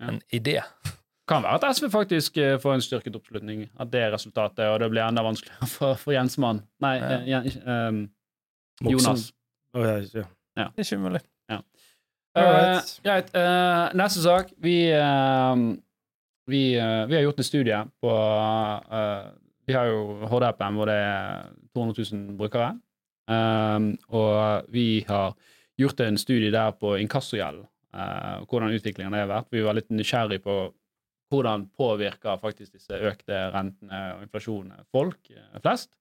[0.00, 0.08] Ja.
[0.08, 0.58] en idé.
[1.28, 4.80] Kan være at SV faktisk eh, får en styrket oppslutning, at det er resultatet, og
[4.80, 6.62] det blir enda vanskeligere for, for Jensmann.
[6.84, 6.96] Nei,
[7.26, 7.40] Ja.
[7.40, 8.04] uh,
[8.82, 9.32] Jonas.
[9.74, 10.24] Oh, ja, ja.
[10.74, 11.22] Det er ikke umulig.
[11.50, 11.60] Ja.
[12.30, 13.30] Uh, greit.
[13.34, 14.52] Uh, neste sak.
[14.62, 15.56] Vi, uh,
[16.50, 18.12] vi, vi har gjort en studie på
[18.98, 19.26] eh,
[19.66, 22.72] Vi har jo HD-appen hvor det er 200 000 brukere.
[23.30, 25.36] Um, og vi har
[25.78, 27.60] gjort en studie der på inkassogjeld.
[27.94, 29.52] uh, hvordan utviklingen har vært.
[29.52, 30.56] Vi var litt nysgjerrig på
[31.30, 35.30] hvordan påvirker faktisk disse økte rentene og inflasjonen folk
[35.62, 35.92] flest.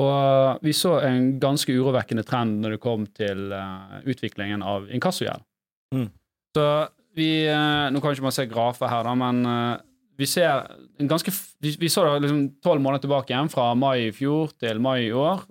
[0.00, 5.44] Og vi så en ganske urovekkende trend når det kom til uh, utviklingen av inkassogjeld.
[5.92, 6.06] Mm.
[6.56, 6.68] Så
[7.16, 9.82] vi uh, Nå kan ikke man se grafer her, da, men uh,
[10.16, 10.64] vi ser
[11.00, 14.54] en ganske Vi, vi så det liksom tolv måneder tilbake igjen, fra mai i fjor
[14.60, 15.44] til mai i år.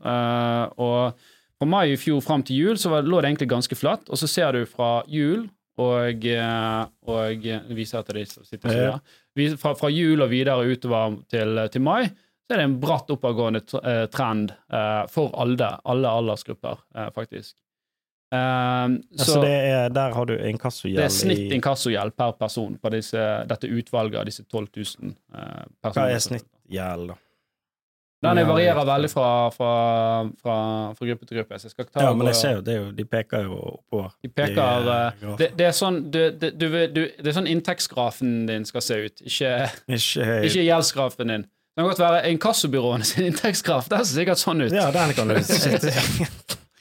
[0.82, 1.21] og
[1.62, 4.17] fra mai i fjor fram til jul så var, lå det egentlig ganske flatt, og
[4.17, 5.45] så ser du fra jul
[5.82, 6.25] og,
[7.10, 7.45] og
[7.77, 12.10] viser at det sitter sånn, Ja, Fra, fra jul og videre utover til, til mai
[12.52, 17.56] så er det en bratt oppadgående eh, trend eh, for alle, alle aldersgrupper, eh, faktisk.
[18.32, 22.92] ja, så så det er, der har du det er snitt inkassogjeld per person på
[22.92, 27.18] disse, dette utvalget av disse 12 000 eh, Hva er snittgjeld, da?
[28.22, 29.72] Den varierer veldig fra, fra,
[30.44, 30.58] fra,
[30.94, 31.58] fra gruppe til gruppe.
[31.58, 34.12] Så jeg skal ta Ja, men jeg ser jo, det jo De peker jo oppover.
[34.22, 38.68] De peker de, det, det er sånn du, du, du, det er sånn inntektsgrafen din
[38.70, 39.56] skal se ut, ikke,
[39.88, 41.48] Ikke, ikke gjeldsgrafen din.
[41.72, 43.90] Det kan godt være inkassobyråene sin inntektskraft.
[43.94, 44.74] Det ser sikkert sånn ut.
[44.76, 45.94] Ja, den kan du sitte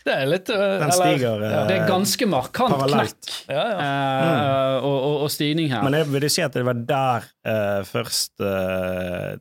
[0.00, 3.20] Det er litt Den stiger eller- eh, Det er ganske markant parallelt.
[3.28, 3.78] knekk Ja, ja.
[3.84, 5.84] eh, og, og, og stigning her.
[5.86, 9.36] Men jeg vil si at det var der uh, først uh,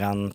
[0.00, 0.34] renten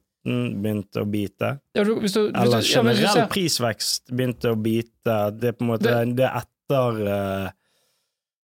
[0.64, 1.50] begynte å bite?
[1.76, 5.18] Ja, du- hvis du, hvis Eller ja, generell prisvekst begynte å bite?
[5.42, 7.50] Det er på en måte Det- det, er etter eh,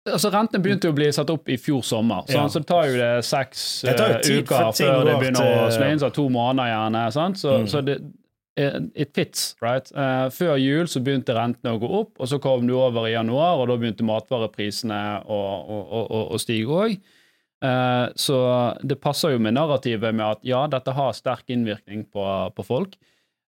[0.10, 2.40] Altså Rentene begynte jo å bli satt opp i fjor sommer, Ja.
[2.42, 5.20] sånn, så det tar jo det seks Det jo eh, tid uker før det begynner
[5.20, 7.12] begynner å til- slå inn så to måneder gjerne.
[7.14, 7.36] Sant?
[7.38, 7.68] Så, Mm.
[7.70, 8.02] så det
[8.58, 9.92] eh, It fits, right?
[9.96, 13.12] Uh, før jul så begynte rentene å gå opp, og så kom du over i
[13.14, 16.98] januar, og da begynte matvareprisene å, å, å, å- stige òg.
[18.18, 22.66] så det passer jo med narrativet med at ja, dette har sterk innvirkning på, på
[22.66, 22.96] folk.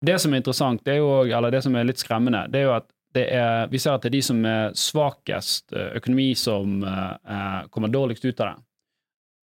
[0.04, 2.64] Det som er interessant, det er jo, eller det som er litt skremmende, det er
[2.66, 2.88] jo at
[3.20, 7.68] er, vi ser at det er de som er svakest eh, økonomi, som eh, eh,
[7.70, 8.64] kommer dårligst ut av det.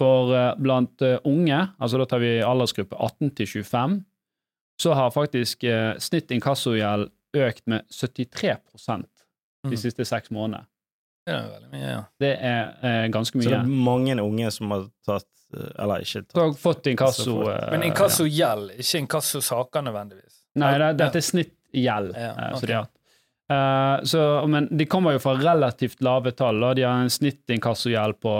[0.00, 3.98] For eh, blant eh, unge, altså da tar vi aldersgruppe 18 til 25,
[4.82, 8.56] så har faktisk eh, snitt inkassogjeld økt med 73
[8.88, 9.04] de
[9.68, 9.76] Mm.
[9.76, 10.64] siste seks månedene.
[11.26, 12.02] Det er veldig mye, ja.
[12.22, 15.26] Det er eh, ganske Så det er mange unge som har tatt
[15.82, 20.38] Eller ikke tatt har fått inkasso eh, Men inkassogjeld, ikke inkassosaker nødvendigvis.
[20.62, 22.14] Nei, det, dette er snittgjeld.
[22.14, 22.88] Ja, eh, så det de har.
[23.52, 26.62] Eh, så, men de kommer jo fra relativt lave tall.
[26.62, 28.34] og De har en snittinkassogjeld på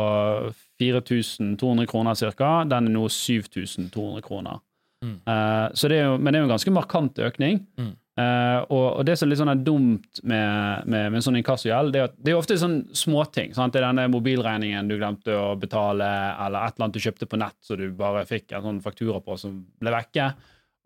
[0.78, 2.50] 4200 kroner ca.
[2.68, 4.60] Den er nå 7200 kroner.
[5.04, 5.14] Mm.
[5.30, 7.60] Uh, så det jo, men det er jo en ganske markant økning.
[7.78, 7.94] Mm.
[8.18, 11.92] Uh, og, og det som er litt sånn er dumt med, med, med sånn inkassogjeld,
[11.94, 13.54] det er at det er ofte sånn småting.
[13.54, 17.38] Det er denne mobilregningen du glemte å betale, eller et eller annet du kjøpte på
[17.38, 20.32] nett så du bare fikk en sånn faktura på som ble vekke.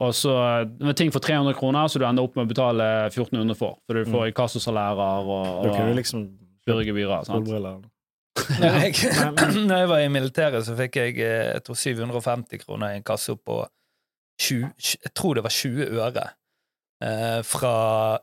[0.03, 0.35] Og så
[0.83, 3.79] med ting for 300 kroner, så du ender opp med å betale 1400 for.
[3.87, 6.25] For du får inkassosalærer og, og liksom
[6.67, 7.29] byrgebyrer.
[8.33, 8.95] Når jeg,
[9.69, 13.07] når jeg var i militæret, så fikk jeg eh, jeg tror 750 kroner i en
[13.07, 13.61] kasse på
[14.41, 14.71] 20,
[15.05, 16.27] jeg tror det var 20 øre
[17.05, 17.75] eh, fra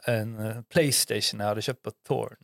[0.09, 2.39] en eh, PlayStation jeg hadde kjøpt på Torn.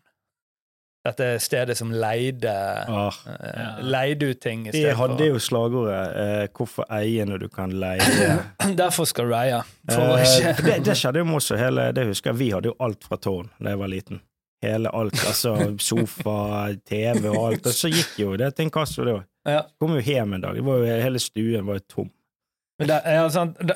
[1.06, 2.50] Dette stedet som leide,
[2.90, 3.66] Ah, eh, Ja.
[3.86, 4.64] leide ut ting.
[4.68, 8.42] i de hadde for- jo slagordet eh, 'Hvorfor eie når du kan leie'?
[8.76, 9.60] Derfor skal du eie.
[9.90, 13.04] Eh, det, det skjedde jo med oss, hele, det husker jeg, vi hadde jo alt
[13.04, 14.22] fra tårn da jeg var liten.
[14.64, 17.66] Hele alt, altså sofa, TV og alt.
[17.68, 19.24] Og så gikk jo det til inkasso, det òg.
[19.46, 19.62] ja.
[19.80, 22.10] Kom jo hjem en dag, det var jo, hele stuen var jo tom.
[22.80, 23.76] Men der, ja, sant, der,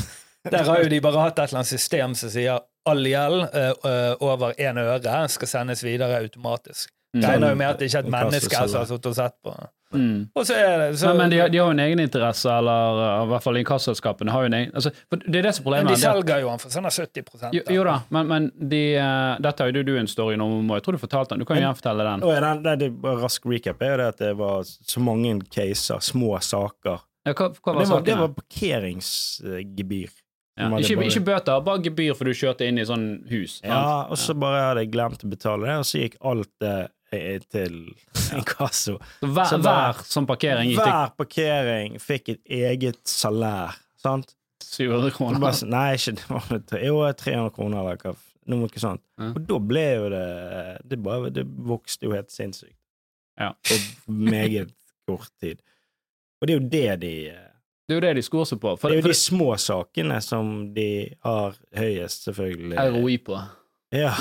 [0.50, 3.72] der har jo de bare hatt et eller annet system som sier all gjeld eh,
[3.90, 6.90] eh, over én øre skal sendes videre automatisk.
[7.16, 7.24] Mm.
[7.26, 9.54] Regner jo med at det ikke er et menneske som har sittet og sett på.
[9.90, 10.28] Mm.
[10.38, 12.46] Og så er det så, Men, men de, har- de har jo en egen interesse,
[12.46, 15.54] eller uh, i hvert fall inkassoselskapene har jo en egen altså, for Det er det
[15.56, 18.46] som er men de selger jo han for sånn 70 jo, jo da, men, men
[18.54, 21.42] de, uh, dette har jo du en story om, og jeg tror du fortalte den.
[21.42, 22.22] Du kan jo gjenfortelle den.
[22.22, 25.34] Og den, den, det, bare rask recap er jo det at det var så mange
[25.50, 27.02] caser, små saker.
[27.26, 30.14] Ja, hva, hva Det var var, det var parkeringsgebyr.
[30.58, 33.60] Ja, ikke, bare- ikke bøter, bare gebyr for du kjørte inn i sånn hus.
[33.60, 33.70] sant?
[33.70, 36.90] Ja, og så bare hadde jeg glemt å betale det, og så gikk alt det
[37.12, 37.78] eh, til
[38.36, 38.98] inkasso.
[39.20, 44.34] Så hver, Så bare- hver sånn parkering gikk Hver parkering fikk et eget salær, sant?
[44.62, 45.40] 700 kroner.
[45.40, 48.16] Bare, nei, ikke det var det Jo, 300 kroner eller hva.
[48.50, 49.00] Noe sånt.
[49.18, 49.30] Ja.
[49.36, 52.76] Og da ble jo det Det, bare, det vokste jo helt sinnssykt.
[53.38, 53.52] Ja.
[53.64, 53.78] På
[54.12, 54.72] meget
[55.08, 55.62] kort tid.
[56.40, 57.14] Og det er jo det de
[57.90, 58.76] Det er jo det de skor seg på.
[58.78, 60.90] For, Det er jo de små sakene som de
[61.26, 62.76] har høyest, selvfølgelig.
[62.94, 63.40] ROI på.
[63.98, 64.12] Ja.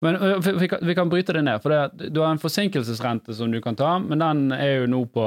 [0.00, 1.60] Men vi, vi, kan, vi kan bryte det ned.
[1.60, 5.02] For det, du har en forsinkelsesrente som du kan ta, men den er jo nå
[5.12, 5.26] på,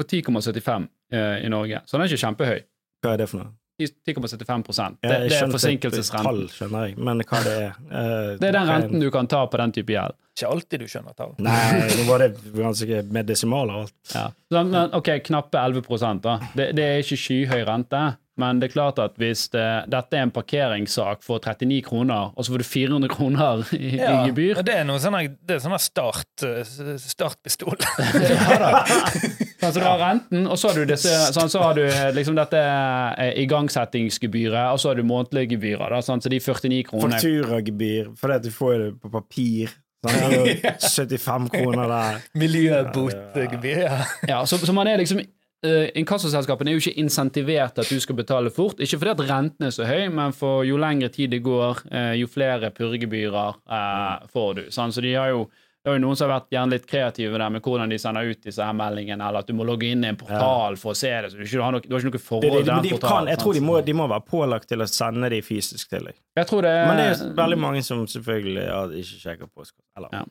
[0.00, 1.84] på 10,75 eh, i Norge.
[1.86, 2.64] Så den er ikke kjempehøy.
[3.04, 3.54] Hva er det for noe?
[3.80, 6.26] 10,75 det, det er forsinkelsesrenten.
[6.28, 9.42] Tall, skjønner jeg, men hva det er eh, Det er den renten du kan ta
[9.50, 10.14] på den type gjeld.
[10.34, 11.32] Ikke alltid du skjønner tall.
[11.42, 13.96] Nei, nå var det ganske med desimaler og alt.
[14.14, 14.28] Ja.
[14.50, 16.36] Så, men, ok, knappe 11 da.
[16.54, 18.02] Det, det er ikke skyhøy rente,
[18.38, 22.46] men det er klart at hvis det, dette er en parkeringssak for 39 kroner, og
[22.46, 26.46] så får du 400 kroner i, i gebyr det er noe sånn det sånn start,
[26.46, 27.78] eh, startpistol.
[27.84, 29.34] Sånn,
[29.72, 31.84] så du har renten, og så har du, disse, sånn, så har du
[32.16, 35.94] liksom dette eh, igangsettingsgebyret, og så har du månedlige gebyrer.
[35.94, 39.72] Da, sånn, så de 49 kronene Fakturagebyr, for du får det på papir.
[40.04, 40.74] Sånn, Det er jo
[41.16, 42.20] 75 kroner der.
[42.42, 43.80] Miljøbotgebyr.
[43.86, 44.02] Ja.
[44.28, 48.00] Ja, så, så man er liksom uh, Inkassoselskapene er jo ikke insentivert til at du
[48.02, 48.80] skal betale fort.
[48.84, 52.12] Ikke fordi at renten er så høy, men for jo lengre tid det går, uh,
[52.18, 54.64] jo flere purregebyrer uh, får du.
[54.74, 55.46] Sånn, Så de har jo
[55.84, 58.30] det er jo noen som har vært gjerne litt kreative der med hvordan de sender
[58.30, 60.96] ut disse her meldingene, eller at du må logge inn i en portal for å
[60.96, 61.28] se det.
[61.28, 63.28] så Du, ikke har, noe, du har ikke noe forhold til den de kan, portalen.
[63.34, 66.16] jeg tror de må, de må være pålagt til å sende de fysisk til deg.
[66.40, 69.84] Jeg tror det Men det er veldig mange som selvfølgelig ja, ikke sjekker postkort.
[70.00, 70.24] Eller Ja.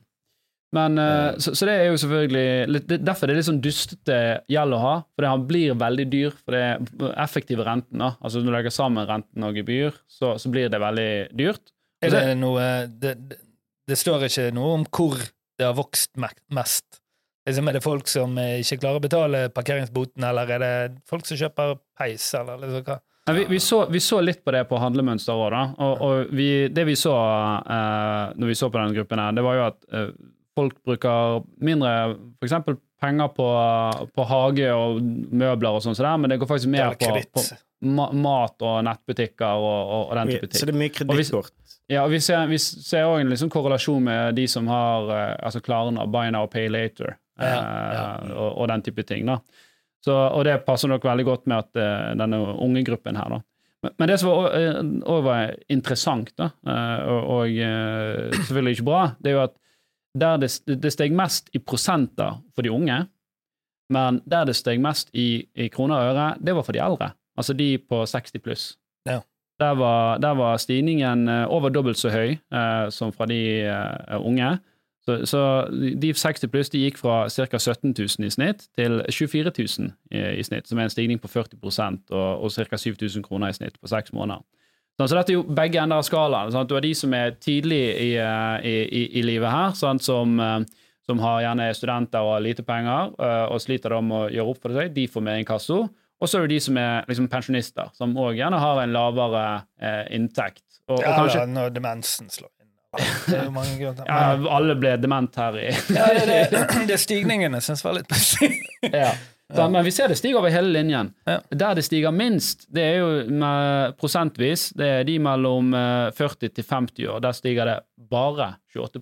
[0.74, 3.62] Men, uh, så, så det er jo selvfølgelig litt, det, Derfor er det litt sånn
[3.62, 4.16] dustete
[4.50, 6.34] gjeld å ha, for det blir veldig dyr.
[6.42, 8.16] For det er effektive renten, da.
[8.18, 11.76] Altså når du legger sammen renten og gebyr, så, så blir det veldig dyrt.
[12.02, 13.14] Er det noe det,
[13.88, 15.22] det står ikke noe om hvor
[15.60, 17.00] det har vokst mest.
[17.48, 20.76] Liksom, er det folk som eh, ikke klarer å betale parkeringsboten, eller er det
[21.10, 23.00] folk som kjøper peis, eller liksom hva?
[23.24, 25.64] Ja, vi, vi, så, vi så litt på det på handlemønster òg, da.
[25.80, 29.44] Og, og vi, det vi så eh, når vi så på den gruppen, her, det
[29.46, 30.10] var jo at eh,
[30.56, 31.94] folk bruker mindre
[32.44, 33.48] eksempel penger på,
[34.16, 37.44] på hage og møbler og sånn, så men det går faktisk mer på, på
[37.84, 40.60] ma mat og nettbutikker og, og, og den type ting.
[40.60, 41.56] Så det er mye kredittkort.
[41.92, 45.60] Ja, vi ser, vi ser også en liksom korrelasjon med de som har eh, altså
[45.64, 48.06] Klarna, Buy Now, Pay Later eh, Ja, ja.
[48.32, 49.26] Og, og den type ting.
[49.28, 49.40] da.
[50.04, 53.36] Så, og det passer nok veldig godt med at eh, denne unge gruppen her.
[53.38, 53.42] da.
[53.84, 58.88] Men, men det som eh, også var interessant, da, eh, og, og eh, selvfølgelig ikke
[58.88, 59.58] bra, det er jo at
[60.24, 60.52] der det,
[60.84, 63.00] det steg mest i prosenter for de unge,
[63.94, 67.12] men der det steg mest i, i kroner og øre, det var for de eldre.
[67.38, 68.66] Altså de på 60 pluss.
[69.64, 74.20] Der var, der var stigningen eh, over dobbelt så høy eh, som fra de eh,
[74.20, 74.58] unge.
[75.04, 75.40] Så, så
[76.00, 77.60] de 60 pluss de gikk fra ca.
[77.60, 81.28] 17 000 i snitt til 24 000 i, i snitt, som er en stigning på
[81.28, 81.60] 40
[82.12, 82.78] og, og ca.
[82.78, 84.44] 7000 kroner i snitt på seks måneder.
[84.94, 86.54] Sånn, så dette er jo begge ender av skalaen.
[86.54, 86.70] Sant?
[86.70, 90.06] Du har de som er tidlig i, eh, i, i, livet her, sant?
[90.06, 90.62] Som, eh,
[91.04, 93.12] som har gjerne studenter og har lite penger
[93.52, 94.94] og sliter da med å gjøre opp for seg.
[94.96, 95.82] De får mer inkasso.
[96.22, 99.46] Og så er det de som er liksom pensjonister, som òg gjerne har en lavere
[99.82, 100.64] eh, inntekt.
[100.88, 102.60] Og, og Ja, kanskje når demensen slår inn.
[104.06, 108.52] Ja, alle ble dement her i Ja, det, det, det stigningene syns var litt pussig.
[108.92, 109.14] ja.
[109.54, 109.68] Ja.
[109.70, 111.12] men vi ser det stiger over hele linjen.
[111.30, 111.40] Ja.
[111.50, 116.54] Der det stiger minst, det er jo med, prosentvis, det er de mellom eh, 40
[116.54, 117.20] til 50 år.
[117.26, 119.02] Der stiger det bare 28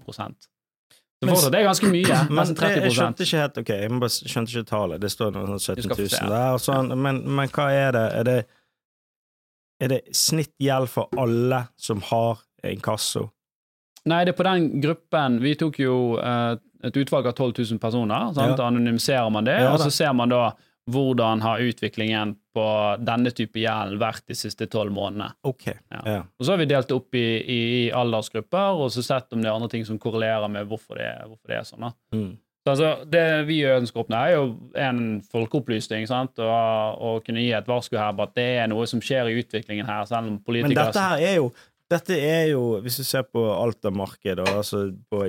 [1.22, 2.16] Så fortsatt, det er ganske mye.
[2.34, 5.02] Men det, jeg skjønte ikke helt Ok, jeg må bare skjønte ikke tallet.
[5.04, 6.22] Det står noe sånn 17 000 se.
[6.32, 6.56] der.
[6.56, 8.08] Og sånn, men, men hva er det?
[8.18, 8.40] Er det
[9.82, 13.28] Er det snittgjeld for alle som har inkasso?
[14.10, 17.82] Nei, det er på den gruppen Vi tok jo uh, et utvalg av 12 000
[17.82, 18.34] personer.
[18.34, 18.58] Sant?
[18.58, 18.68] Ja.
[18.68, 20.48] Anonymiserer man det, Ja, og så ser man da
[20.90, 22.68] hvordan har utviklingen på
[23.00, 25.30] denne type gjeld vært de siste tolv månedene.
[25.48, 25.78] Okay.
[25.94, 26.02] Ja.
[26.06, 26.22] Ja.
[26.40, 29.44] Og så har vi delt det opp i, i, i aldersgrupper, og så sett om
[29.44, 31.88] det er andre ting som korrelerer med hvorfor det, hvorfor det er sånn.
[32.16, 32.32] Mm.
[32.62, 34.44] Så altså, Det vi ønsker å oppnå, er jo
[34.78, 36.42] en folkeopplysning, sant?
[36.42, 39.38] Og, og kunne gi et varsku her på at det er noe som skjer i
[39.42, 41.52] utviklingen her, selv om politikere Men dette her er jo
[41.92, 45.26] Dette er jo, hvis du ser på alt av markedet, altså på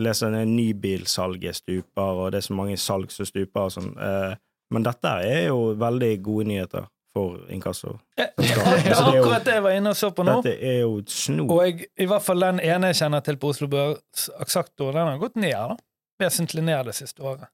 [0.00, 3.92] Leser ned nybilsalget stuper, og det er så mange salg som stuper og sånn.
[3.98, 4.34] Eh,
[4.72, 7.98] men dette er jo veldig gode nyheter for inkasso.
[8.16, 10.38] Ja, det er akkurat det jeg var inne og så på nå.
[10.40, 11.50] Dette er jo snor.
[11.52, 15.10] Og jeg, i hvert fall den ene jeg kjenner til på Oslo Børs, Aksaktor, den
[15.12, 15.52] har gått ned.
[15.52, 15.76] da.
[16.22, 17.50] Vesentlig ned det siste året.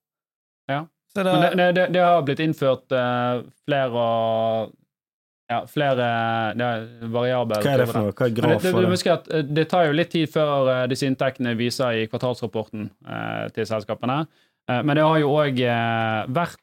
[0.70, 0.84] Ja.
[1.12, 4.02] Så det, Men det, det, det, har blitt innført uh, flere
[5.48, 7.62] ja, flere det er variabler.
[7.64, 8.12] Hva er det for noe?
[8.12, 9.12] Hva er Men det, graf det, du det?
[9.14, 13.44] at eh, det tar jo litt tid før eh, disse inntektene viser i kvartalsrapporten eh,
[13.56, 14.18] til selskapene.
[14.68, 16.60] Eh, men det har jo òg eh, vært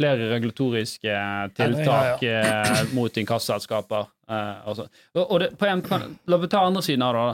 [0.00, 1.20] flere regulatoriske
[1.54, 4.10] tiltak eh, mot inkassoselskaper.
[4.26, 4.88] Eh, altså.
[5.14, 5.84] og, og det, på en,
[6.26, 7.26] la meg ta andre siden av det.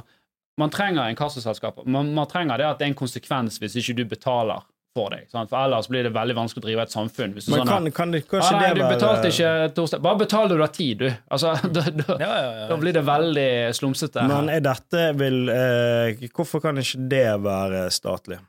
[0.61, 1.87] Man trenger inkassoselskaper.
[1.89, 5.29] Man, man trenger det at det er en konsekvens hvis ikke du betaler for deg.
[5.31, 5.51] Sant?
[5.51, 7.35] For ellers blir det veldig vanskelig å drive et samfunn.
[7.37, 10.03] Hvis du Men sånn kan, kan det kanskje ah, nei, det du betalte ikke torsdag.
[10.05, 11.09] Bare betaler du har tid, du.
[11.35, 12.67] Altså, da, da, ja, ja, ja.
[12.73, 13.49] da blir det veldig
[13.79, 14.27] slumsete.
[14.31, 18.41] Men er dette vil eh, Hvorfor kan ikke det være statlig?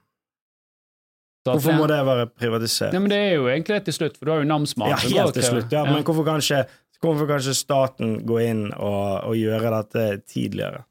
[1.40, 1.56] Statlig.
[1.56, 2.94] Hvorfor må det være privatisert?
[2.94, 4.92] Ja, men det er jo egentlig det til slutt, for du har jo namsmann.
[4.92, 5.72] Ja, helt til til- slutt.
[5.72, 6.66] Ja, Men hvorfor kan ikke,
[7.04, 10.84] hvorfor kan ikke staten gå inn og, og gjøre dette tidligere?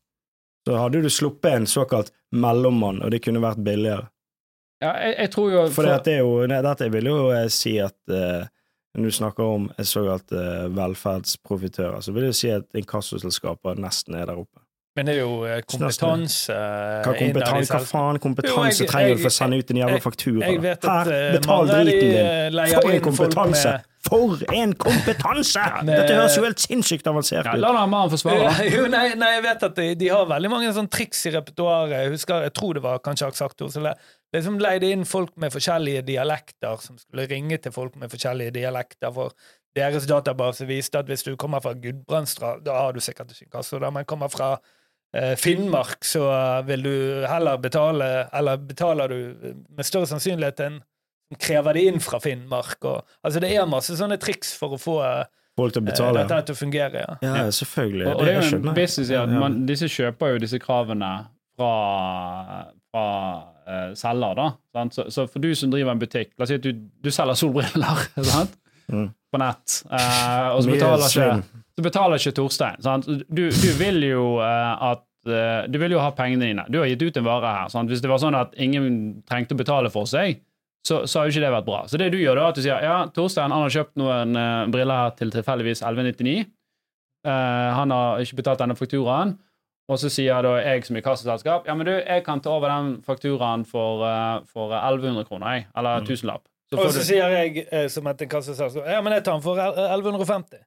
[0.69, 4.09] Så hadde du sluppet en såkalt mellommann, og det kunne vært billigere.
[4.83, 7.75] Ja, jeg, jeg tror jo For dette er jo, nei, dette vil jo eh, si
[7.83, 8.47] at uh,
[8.95, 14.31] når du snakker om såkalt uh, velferdsprofitører, så vil det si at inkassoselskaper nesten er
[14.31, 14.63] der oppe.
[14.99, 15.35] Men det er jo
[15.71, 19.71] kompetanse eh, Hva, kompetanse, hva faen kompetanse Jo, jeg- trenger du for å sende ut
[19.71, 20.41] en jævla jeg- faktura?
[20.49, 22.59] Jeg vet at Her, betal driten din!
[22.73, 23.75] For en kompetanse!
[24.09, 25.67] For en kompetanse!
[25.85, 27.63] Med- Dette høres jo helt sinnssykt avansert ja, ut.
[27.63, 28.49] La den mannen få svare.
[28.49, 28.67] da.
[28.75, 31.95] Jo, nei, nei, jeg vet at de, de har veldig mange sånne triks i repertoaret.
[31.95, 33.87] Jeg husker, jeg tror det var kanskje Aksaktor som
[34.35, 39.13] liksom leide inn folk med forskjellige dialekter, som skulle ringe til folk med forskjellige dialekter.
[39.15, 39.33] For
[39.77, 43.79] deres database viste at hvis du kommer fra Gudbrandsdal, da har du sikkert ikke inkasso.
[43.83, 44.51] Da, men kommer fra
[45.15, 46.95] eh, Finnmark, så eh, vil du
[47.31, 49.19] heller betale Eller betaler du
[49.69, 50.81] med større sannsynlighet enn
[51.29, 52.79] som krever det inn fra Finnmark.
[52.89, 55.25] Og, altså Det er masse sånne triks for å få eh,
[55.59, 56.21] Folk til å betale.
[56.23, 57.01] dette til å fungere.
[57.03, 57.17] ja.
[57.25, 58.07] Ja, selvfølgelig.
[58.07, 61.09] Og, og det er jo en business i at man, disse kjøper jo disse kravene
[61.59, 63.05] fra, fra
[63.67, 64.47] uh, selger, da.
[64.77, 64.97] Sant?
[64.97, 67.39] Så, så for du som driver en butikk, la oss si at du, du selger
[67.39, 68.57] solbriller sant?
[68.89, 69.11] Mm.
[69.29, 72.81] på nett, uh, og så betaler, ikke, så betaler ikke Torstein.
[72.85, 73.09] Sant?
[73.29, 76.63] Du, du vil jo uh, at du vil jo ha pengene dine.
[76.73, 77.73] Du har gitt ut en vare her.
[77.73, 77.91] Sant?
[77.93, 80.39] Hvis det var sånn at ingen trengte å betale for seg,
[80.87, 81.81] så, så har jo ikke det vært bra.
[81.91, 84.39] Så det du gjør da, at du sier ja, Torstein han har kjøpt noen
[84.73, 86.47] briller her til tilfeldigvis 1199.
[87.27, 89.37] Eh, han har ikke betalt denne fakturaen.
[89.89, 92.69] Og så sier da jeg som i kassaselskap ja, men du, jeg kan ta over
[92.69, 95.67] den fakturaen for, eh, for 1100 kroner, jeg.
[95.77, 96.07] Eller Mm.
[96.11, 96.45] tusenlapp.
[96.73, 99.57] Og så du, sier jeg eh, som et kassaselskap ja, men jeg tar den for
[99.57, 100.59] 1150.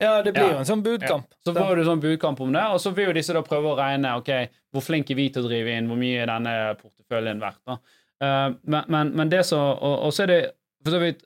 [0.00, 0.50] Ja, det blir Ja.
[0.52, 1.26] jo en sånn budkamp.
[1.46, 3.78] så får du sånn budkamp om det, og så vil jo disse da prøve å
[3.78, 7.40] regne ok, hvor flinke er vi til å drive inn, hvor mye er denne porteføljen
[7.40, 7.62] verdt.
[7.66, 7.78] da.
[8.20, 10.52] Eh, men, men, men det så og, så er det
[10.84, 11.22] for så vidt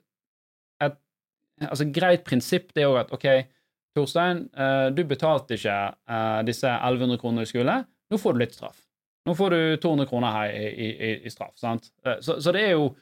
[0.81, 0.95] et
[1.69, 3.45] altså greit prinsipp, det òg at ok,
[3.95, 5.75] Torstein, eh, du betalte ikke
[6.09, 7.75] eh, disse 1100 kronene du skulle.
[8.11, 8.79] Nå får du litt straff.
[9.27, 11.53] Nå får du 200 kroner her i, i, i- straff.
[11.61, 11.91] sant?
[12.05, 12.93] Eh, Så, så det er jo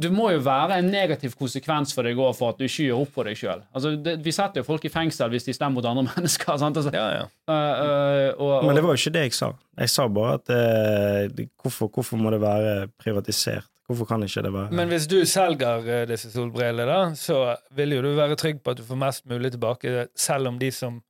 [0.00, 3.00] Du må jo være en negativ konsekvens for deg òg for at du ikke gjør
[3.02, 3.60] opp for deg sjøl.
[3.74, 6.56] Altså, det- vi setter jo folk i fengsel hvis de stemmer mot andre mennesker.
[6.62, 6.76] sant?
[6.78, 7.24] Altså, Ja, ja.
[7.50, 9.52] Uh, uh, og, Men det var jo ikke det jeg sa.
[9.82, 13.66] Jeg sa bare at uh, hvorfor, hvorfor må det være privatisert?
[13.90, 17.96] Hvorfor kan ikke det være Men hvis du selger eh, disse solbrillene, da, så vil
[17.98, 21.00] jo du være trygg på at du får mest mulig tilbake, selv om de som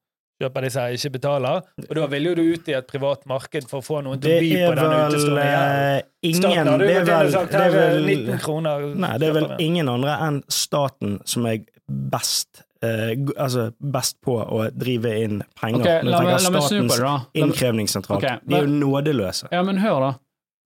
[0.40, 1.60] kjøper disse her, ikke betaler.
[1.90, 4.32] Og da vil jo du ut i et privat marked for å få noen til
[4.32, 5.98] å by på denne utestående gjelden.
[5.98, 8.86] eh, ingen Staten hadde Det er vel, sagt det er vel 19 kroner.
[9.04, 14.38] Nei, det er vel ingen andre enn staten som er best Uh, altså best på
[14.40, 15.82] å drive inn penger.
[15.82, 17.10] Okay, la, meg- la meg snu på Statens det, da.
[17.10, 18.16] La meg- innkrevningssentral.
[18.16, 19.48] Ok, De er jo nådeløse.
[19.52, 20.12] Ja, men hør, da.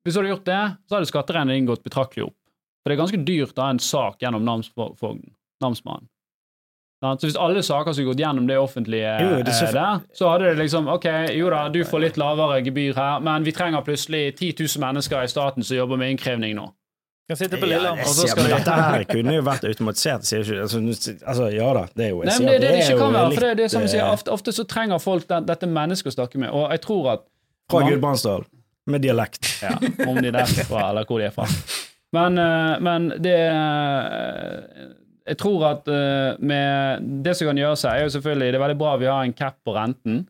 [0.04, 2.36] Hvis du hadde gjort det, så hadde skatteregningen gått betraktelig opp.
[2.84, 5.30] For det er ganske dyrt å ha en sak gjennom namsfogden.
[5.62, 6.08] Namsmannen.
[7.04, 10.00] Så hvis alle saker skulle gått gjennom det offentlige Jo, det er så- eh, der,
[10.16, 11.04] så hadde det liksom Ok,
[11.36, 15.22] jo da, du får litt lavere gebyr her, men vi trenger plutselig 10 000 mennesker
[15.22, 16.70] i staten som jobber med innkrevning nå.
[17.28, 17.96] Kan sitte på Ja, Lillehammer.
[17.96, 20.24] jeg og så skal men dette her kunne jo vært automatisert.
[20.24, 20.60] sier ikke.
[20.62, 20.78] Altså,
[21.26, 23.32] altså, ja da, det er jo Nei, men det det det er ikke kan være.
[23.34, 26.06] For det er det som sier, eh, ofte, ofte så trenger folk den, dette mennesket
[26.12, 27.20] å snakke med, og jeg tror at
[27.70, 28.44] Fra Gudbrandsdal.
[28.90, 29.48] Med dialekt.
[29.62, 29.74] Ja,
[30.06, 31.48] om de er derfra, eller hvor de er fra.
[32.14, 34.88] Men, eh, men det eh,
[35.24, 38.64] Jeg tror at eh, med Det som kan gjøre seg, er jo selvfølgelig Det er
[38.66, 40.24] veldig bra vi har en cap på renten.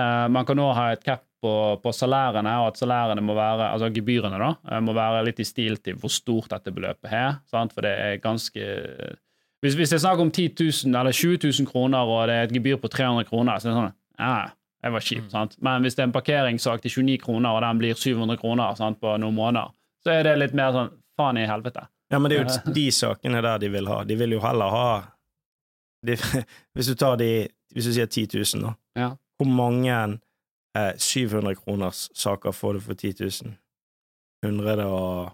[0.00, 1.50] Man kan òg ha et cap på,
[1.82, 5.76] på salærene, og at salærene må være altså gebyrene da, må være litt i stil
[5.82, 7.34] til hvor stort dette beløpet er.
[7.50, 7.74] Sant?
[7.74, 8.68] For det er ganske
[9.60, 10.46] hvis, hvis det er snakk om 10
[10.86, 13.74] 000 eller 20 000 kroner, og det er et gebyr på 300 kroner, så er
[13.74, 13.92] det sånn
[14.22, 14.32] ja,
[14.82, 15.30] det var kjipt.
[15.30, 15.56] sant?
[15.60, 19.00] Men hvis det er en parkeringssak til 29 kroner, og den blir 700 kroner sant,
[19.00, 19.72] på noen måneder,
[20.04, 21.84] så er det litt mer sånn faen i helvete.
[22.10, 24.00] Ja, men det er jo de sakene der de vil ha.
[24.08, 24.86] De vil jo heller ha
[26.06, 26.16] de,
[26.74, 28.24] Hvis du tar de Hvis du sier 10
[28.56, 28.72] 000, da.
[28.98, 29.10] Ja.
[29.38, 29.96] Hvor mange
[30.74, 33.12] eh, 700 kroners saker får du for 10
[33.44, 33.52] 000?
[34.46, 35.30] 100 og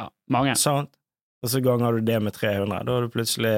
[0.00, 0.56] Ja, mange.
[0.58, 0.96] Sant?
[1.44, 2.82] Og så ganger du det med 300.
[2.88, 3.54] Da er du plutselig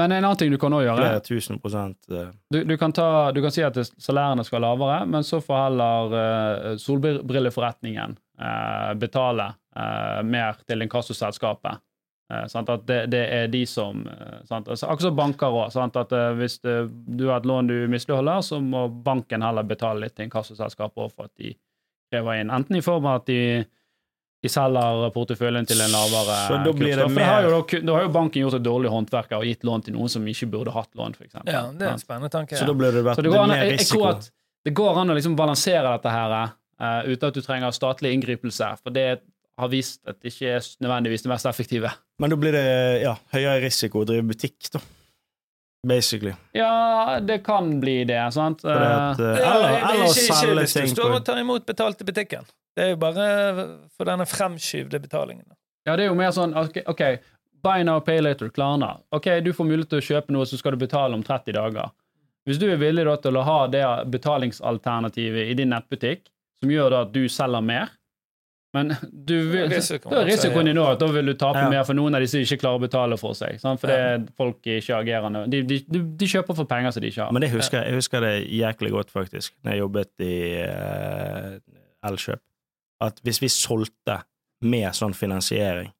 [0.00, 2.92] Men en annen ting du kan òg gjøre er, tusen prosent eh, du, du, kan
[2.96, 8.92] ta, du kan si at salærene skal lavere, men så får heller uh, solbrilleforretningen uh,
[8.96, 11.82] betale uh, mer til inkassoselskapet.
[12.32, 12.72] Uh, sant?
[12.72, 14.06] At det, det er de som
[14.48, 14.70] sant?
[14.70, 16.16] Altså, Akkurat som banker òg.
[16.40, 16.78] Hvis det,
[17.20, 21.28] du har et lån du misligholder, så må banken heller betale litt til inkassoselskapet for
[21.28, 21.52] at de
[22.10, 22.54] krever inn.
[22.56, 23.42] Enten i form av at de,
[24.40, 26.96] de selger porteføljen til en lavere Så kurs.
[26.96, 29.66] da har, mer- jo, da da har jo banken gjort et dårlig håndverk og gitt
[29.68, 31.34] lån til noen som ikke burde hatt lån, f.eks.
[31.44, 32.56] Ja, det er en spennende tanke.
[32.56, 33.98] Så da blir det, vært, det an, mer jeg, jeg risiko.
[34.00, 34.30] tror at
[34.64, 38.70] det går an å liksom balansere dette her uh, uten at du trenger statlig inngripelse,
[38.82, 39.08] for det
[39.60, 41.90] har vist at det ikke er nødvendigvis det mest effektive.
[42.20, 42.64] Men da blir det
[43.04, 44.80] ja, høyere risiko å drive butikk, da.
[45.86, 46.34] Basically.
[46.52, 48.64] Ja, det kan bli det, sant?
[48.64, 51.40] At, Eh, eh, Ja, eller, er å selge ting hvis du ting står og tar
[51.40, 52.44] imot betalt i butikken.
[52.76, 53.26] Det er jo bare
[53.96, 55.46] for denne fremskyvde betalingen.
[55.86, 57.18] ja, det er jo mer sånn OK, okay
[57.62, 59.00] buy now, pay later, Klarna.
[59.10, 61.90] OK, du får mulighet til å kjøpe noe, så skal du betale om 30 dager.
[62.48, 66.30] Hvis du er villig da til å ha det betalingsalternativet i din nettbutikk,
[66.62, 67.92] som gjør da at du selger mer
[68.74, 71.68] men du vil, risikoen da er risikoen din nå at da vil du tape Ja.
[71.72, 73.58] mer for noen av disse ikke klarer å betale for seg.
[73.58, 73.80] Sant?
[73.82, 75.42] For det er folk ikke agerende.
[75.50, 77.32] De, de, de, de kjøper for penger som de ikke har.
[77.34, 81.58] Men det husker, jeg- husker det jæklig godt, faktisk, når jeg jobbet i uh,
[82.10, 82.42] Elkjøp.
[83.00, 84.20] At hvis vi solgte
[84.62, 85.90] med sånn finansiering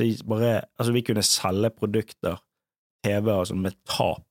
[0.00, 2.38] så vi bare, Altså, vi kunne selge produkter,
[3.04, 4.24] TV, altså med tap.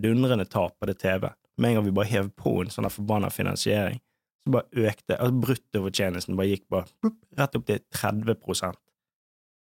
[0.00, 1.28] Dundrende tap på det TV.
[1.58, 4.00] Med en gang vi bare hev på en sånn forbanna finansiering,
[4.44, 8.74] så bare økte altså Bruttofortjenesten bare gikk bare plup, rett opp til 30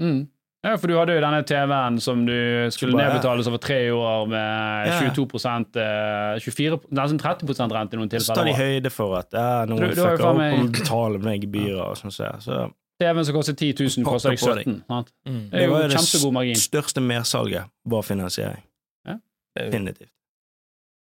[0.03, 0.27] Mm.
[0.65, 2.33] Ja, for du hadde jo denne TV-en som du
[2.75, 4.99] skulle bare- nedbetales over tre år med Ja.
[5.15, 9.65] 22 eh, 24, nesten 30 rente i noen Så tar de høyde for at ja,
[9.65, 12.11] noen du har fucker opp meg- og betaler med gebyrer og sånn.
[12.11, 14.65] Så, så TV-en som koster 10 000, koster deg Pakker på deg.
[14.67, 14.85] 17.
[14.89, 15.13] Sant?
[15.29, 15.51] Mm.
[15.51, 16.55] Det er jo var det kjempegod margin.
[16.57, 18.63] største mersalget var finansiering.
[19.07, 19.21] Det
[19.57, 20.11] er Definitivt.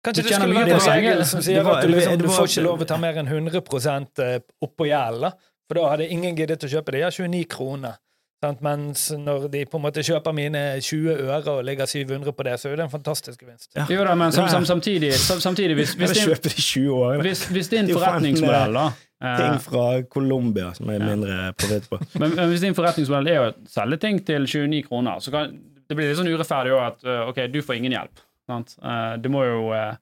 [0.04, 2.46] Kanskje Du det skulle vært en regel som sier var- at du, liksom, du får
[2.48, 4.22] ikke lov å ta mer enn 100%
[4.64, 5.32] oppå gjeld.
[5.68, 7.02] For da hadde ingen giddet å kjøpe det.
[7.02, 7.98] Jeg har 29 kroner.
[8.40, 8.62] Sant?
[8.64, 12.54] Mens når de på en måte kjøper mine 20 øre og ligger 700 på det,
[12.62, 13.68] så er det en fantastisk gevinst.
[13.76, 13.84] Ja.
[13.92, 16.94] Jo da, men sam, sam, samtidig, sam, samtidig hvis, hvis, din, kjøper det i 20
[16.96, 17.20] år.
[17.26, 22.00] hvis, hvis din forretningsmodell da eh, Ting fra Colombia som er mindre profitt på.
[22.22, 25.52] Men, men hvis din forretningsmodell er å selge ting til 29 kroner, så kan
[25.90, 28.24] det blir litt sånn urettferdig òg at uh, ok, du får ingen hjelp.
[28.50, 28.76] Sant?
[28.82, 29.94] Uh, det må jo uh,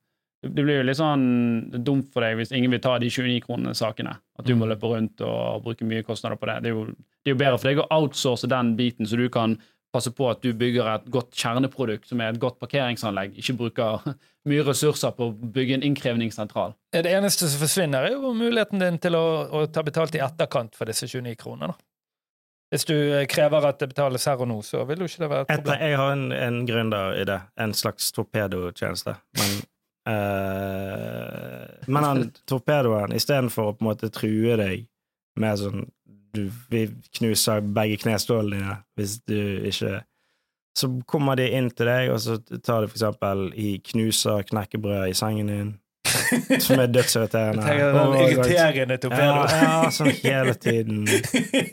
[0.45, 1.25] Det blir jo litt sånn
[1.85, 4.17] dumt for deg hvis ingen vil ta de 29 kronene sakene.
[4.39, 6.61] At du må løpe rundt og bruke mye kostnader på det.
[6.65, 9.27] Det er jo, det er jo bedre for deg å outsource den biten, så du
[9.35, 9.59] kan
[9.95, 14.09] passe på at du bygger et godt kjerneprodukt som er et godt parkeringsanlegg, ikke bruker
[14.49, 16.77] mye ressurser på å bygge en innkrevningssentral.
[16.95, 20.77] Det eneste som forsvinner, er jo muligheten din til å, å ta betalt i etterkant
[20.79, 21.77] for disse 29 kronene.
[22.69, 25.31] Hvis du eh, krever at det betales her og nå, så vil jo ikke det
[25.31, 25.81] være et problem.
[25.81, 26.59] jeg har en, en
[27.31, 27.41] det.
[27.57, 29.15] En slags torpedotjeneste.
[29.39, 29.55] Men
[30.09, 34.85] uh, Men han torpedoen, istedenfor å på en måte true deg
[35.39, 35.87] med sånn
[36.35, 36.85] Du Vi
[37.17, 40.03] knuser begge knestålene dine hvis du ikke
[40.77, 45.09] Så kommer de inn til deg, og så tar de for eksempel i knuser knekkebrød
[45.09, 45.71] i sengen din,
[46.67, 47.63] som er dødsirriterende.
[47.65, 49.53] Den irriterende torpedoen.
[49.53, 51.05] Ja, ja, sånn hele tiden.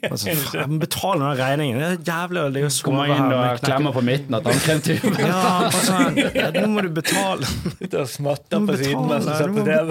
[0.05, 1.79] Altså, faen, betal den regningen.
[1.81, 4.45] Det er jævlig det er jo å Kommer inn og med klemmer på midten av
[4.45, 5.17] tannkremtuben.
[5.25, 7.49] Ja, sånn, ja, nå må du betale.
[7.79, 9.87] Sitter og smatter på siden mens du ser på TV.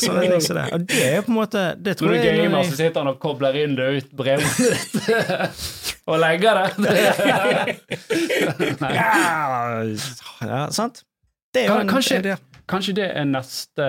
[0.00, 0.64] Så det er som det.
[0.72, 3.02] Og det er på en måte Det tror Når du jeg er gamer, så sitter
[3.02, 4.94] han og kobler inn det ut brevet ditt.
[6.08, 6.68] og legger det.
[10.40, 11.04] Ja, sant?
[11.54, 12.36] Det er jo en kanskje- idé.
[12.68, 13.84] Kanskje det er neste,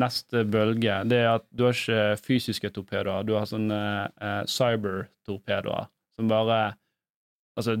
[0.00, 0.94] neste bølge.
[1.10, 3.80] Det er at du har ikke fysiske torpedoer, du har sånne
[4.16, 6.60] uh, cyber-torpedoer som bare
[7.58, 7.74] Altså,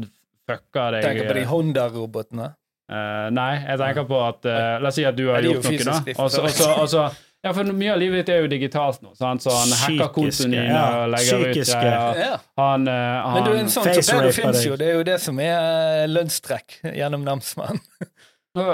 [0.48, 2.48] fucker deg Tenker på de Honda-robotene.
[2.90, 5.84] Uh, nei, jeg tenker på at uh, La oss si at du har gjort noe,
[5.86, 5.98] da.
[6.02, 8.34] Også, også, Og så- så og så- og så- ja, for mye av livet ditt
[8.34, 9.12] er jo digitalt nå.
[9.14, 9.42] Sant?
[9.42, 11.04] Så han hacker kontoen din ja.
[11.04, 11.78] og legger ut Psykiske.
[11.78, 12.38] ut Ja.
[12.58, 14.76] Han, uh, han Men du, en sånn torpedo fins jo.
[14.76, 15.54] Det er jo det som er
[16.02, 17.80] eh, lønnstrekk gjennom namsmannen.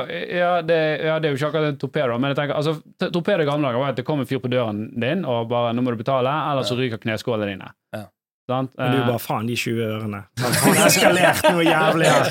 [0.09, 2.73] ja, det, ja, det er jo ikke akkurat en torpedo, men jeg tenker, altså,
[3.13, 5.73] torpedo i gamle dager var at det kom en fyr på døren din og bare
[5.75, 7.71] 'Nå må du betale, eller så ryker kneskålene dine'.
[7.97, 8.05] Ja.
[8.51, 8.71] Sant?
[8.77, 10.21] Men du Eh, bare faen, de 20 ørene.
[10.39, 12.25] Han har eskalert noe jævlig her.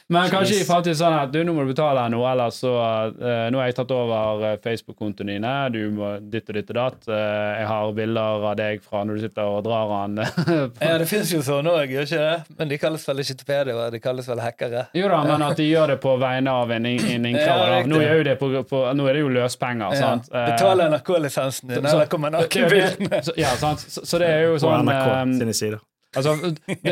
[0.11, 3.45] Men kanskje i framtiden sånn at du, nå må du betale noe, ellers så uh,
[3.51, 6.97] Nå har jeg tatt over eh, Facebook-kontoen dine, du må ditt og ditt og datt.
[7.07, 7.15] Uh,
[7.61, 10.19] jeg har bilder av deg fra når du sitter og drar han.
[10.81, 12.55] Ja, det fins jo sånn òg, gjør ikke det?
[12.59, 14.83] Men de kalles vel ikke torpedoer, de kalles vel hackere.
[14.97, 17.75] jo da, men at de gjør det på vegne av en, en innklager.
[17.77, 20.01] Ja, nå, gjør er det på, på, nå er det jo løspenger, Ja.
[20.01, 20.27] sant?
[20.33, 23.23] Uh, Betal NRK-lisensen din, eller kommer nakenbildene.
[23.39, 23.87] Ja, sant?
[23.87, 25.79] Så, så det er jo På sånn NRK eh, sine sider.
[26.15, 26.31] Altså,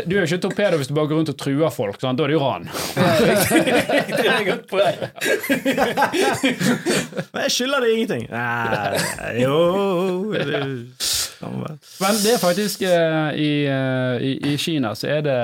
[0.08, 1.98] Du er jo ikke torpedo hvis du bare går rundt og truer folk.
[2.02, 2.18] Sånn.
[2.20, 2.66] Da er det jo ran.
[7.34, 8.26] Men jeg skylder deg ingenting.
[8.32, 9.60] Nei, jo
[10.34, 10.64] det-
[12.00, 15.36] Men det er faktisk eh, i, eh, i, I Kina så er det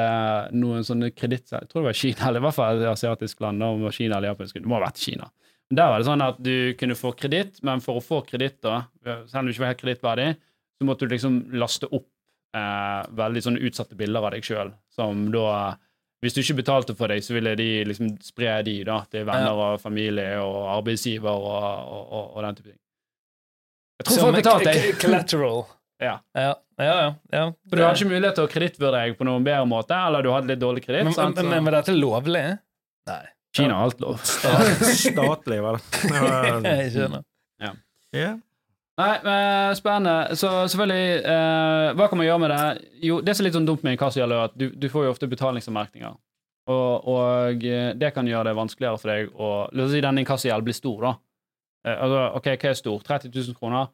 [0.58, 1.48] noen sånne kreditt...
[1.54, 3.64] Jeg tror det var Kina, eller i hvert fall et asiatisk land.
[3.64, 5.30] om Kina eller Japan, Det må ha vært Kina.
[5.70, 8.60] Men Der var det sånn at du kunne få kreditt, men for å få kreditt,
[8.62, 10.30] selv om du ikke var helt kredittverdig,
[10.76, 12.10] så måtte du liksom laste opp
[12.56, 15.76] eh, veldig sånne utsatte bilder av deg sjøl, som da
[16.24, 19.60] hvis du ikke betalte for deg, så ville de liksom spre de da, til venner
[19.62, 22.80] og familie og arbeidsgiver og, og, og, og den type ting.
[24.00, 24.92] Jeg tror folk betalte deg.
[25.04, 25.66] Collateral.
[26.04, 26.18] Ja.
[26.36, 27.12] Ja, ja, ja.
[27.32, 27.42] ja.
[27.70, 30.28] For du hadde ikke mulighet til å kredittvurdere deg på noen bedre måte, eller du
[30.34, 31.08] hadde litt dårlig kreditt.
[31.08, 32.42] men, men, men var dette lovlig?
[33.08, 33.22] Nei.
[33.56, 34.20] Kina har alt lov.
[34.26, 35.80] Statlig, vel.
[36.68, 37.24] Jeg skjønner.
[37.64, 37.72] Ja.
[38.96, 40.36] Nei, men spennende.
[40.40, 42.92] Så selvfølgelig, eh, hva kan man gjøre med det?
[43.04, 45.12] Jo, det som er litt sånn dumt med inkassogjeld, er at du, du får jo
[45.16, 46.16] ofte betalingsanmerkninger.
[46.72, 50.24] Og, og eh, det kan gjøre det vanskeligere for deg å La oss si denne
[50.24, 51.12] inkassogjeld blir stor, da.
[51.86, 53.04] Eh, altså, ok, hva er stor?
[53.12, 53.92] 30 000 kroner?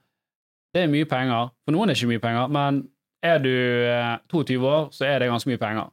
[0.71, 1.49] Det er mye penger.
[1.65, 2.83] For noen er det ikke mye penger, men
[3.25, 5.89] er du eh, 22 år, så er det ganske mye penger.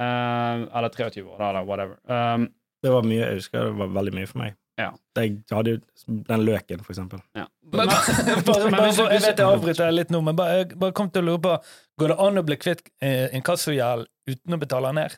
[0.00, 2.00] Eh, eller 23 år, da, eller whatever.
[2.08, 2.48] Um,
[2.82, 4.56] Det var mye, jeg husker det var veldig mye for meg.
[4.78, 4.92] Ja.
[5.18, 5.78] Jeg hadde jo
[6.28, 7.22] den løken, for eksempel.
[7.36, 7.48] ja.
[7.68, 11.10] Men, bare, bare, bare, jeg vet jeg avbryter litt nå, men bare, jeg bare kom
[11.12, 11.56] til å lure på
[11.98, 15.16] Går det an å bli kvitt eh, inkassogjeld uten å betale ned?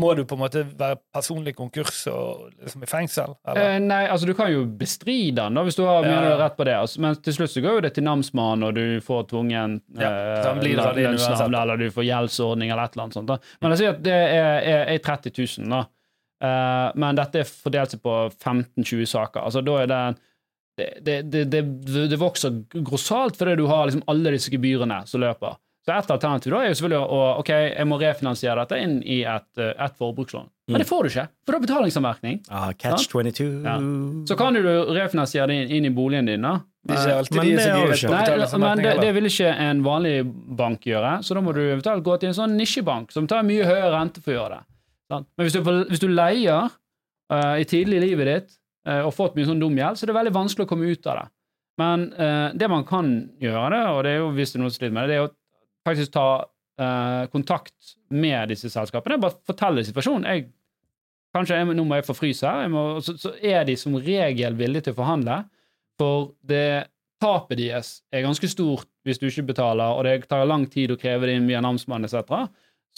[0.00, 3.34] Må du på en måte være personlig konkurs og liksom i fengsel?
[3.44, 3.74] Eller?
[3.74, 6.38] Eh, nei, altså du kan jo bestride den, da, hvis du har Ja, du ja.
[6.40, 6.76] rett på det.
[6.80, 10.08] Altså, men til slutt så går jo det til namsmannen, og du får tvungen Ja,
[10.08, 13.18] eh, så han blir dratt inn lønnsnavn, eller du får gjeldsordning, eller et eller annet
[13.18, 13.34] sånt.
[13.34, 13.36] Da.
[13.60, 15.82] Men jeg sier at det er, er, er 30 000, da.
[16.42, 19.44] Eh, men dette er fordelt seg på 15-20 saker.
[19.46, 20.04] Altså da er det
[20.76, 21.60] det, det, det,
[22.08, 25.58] det, vokser grossalt fordi du har liksom alle disse gebyrene som løper.
[25.84, 29.20] Så et alternativ da er jo selvfølgelig å ok, jeg må refinansiere dette inn i
[29.26, 30.48] et, eh, et forbrukslån.
[30.72, 32.40] Men det får du ikke, for da er betalingsanmerkning.
[32.48, 33.48] Ah, catch 22.
[33.66, 33.76] Ja.
[34.30, 34.62] Så kan du
[34.94, 36.60] refinansiere det inn, inn i boligen din, da.
[36.82, 38.12] Det er ikke alltid men de det har ikke.
[38.14, 40.14] Nei, men det, det vil ikke en vanlig
[40.62, 43.66] bank gjøre, så da må du eventuelt gå til en sånn nisjebank som tar mye
[43.68, 44.71] høyere rente for å gjøre det.
[45.20, 45.60] Men hvis du,
[45.90, 46.70] hvis du leier
[47.32, 48.56] uh, i tidlig i livet ditt
[48.88, 51.08] uh, og fått mye sånn dum gjeld, så er det veldig vanskelig å komme ut
[51.10, 51.26] av det.
[51.80, 54.80] Men uh, det man kan gjøre, og det er jo hvis det er noen som
[54.80, 55.36] sliter med det, det er å
[55.88, 56.26] faktisk ta
[57.30, 59.18] kontakt med disse selskapene.
[59.20, 60.24] Bare fortelle situasjonen.
[60.26, 60.46] Jeg,
[61.36, 62.72] kanskje jeg, nå må jeg få fryse her,
[63.04, 65.36] så, så er de som regel villige til å forhandle.
[66.00, 66.88] For det
[67.22, 70.98] tapet deres er ganske stort hvis du ikke betaler, og det tar lang tid å
[70.98, 72.48] kreve det inn via namsmann etc.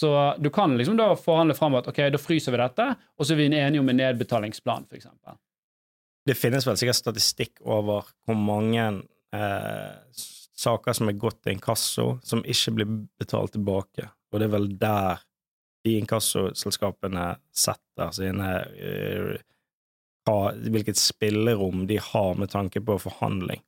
[0.00, 3.34] Så du kan liksom da forhandle fram at ok, da fryser vi dette, og så
[3.34, 5.06] er vi enige om en nedbetalingsplan, f.eks.
[6.24, 8.86] Det finnes vel sikkert statistikk over hvor mange
[9.36, 10.24] eh,
[10.56, 14.08] saker som er gått til inkasso, som ikke blir betalt tilbake.
[14.32, 15.22] Og det er vel der
[15.84, 18.50] de inkassoselskapene setter sine
[20.24, 23.60] hva, Hvilket spillerom de har med tanke på forhandling.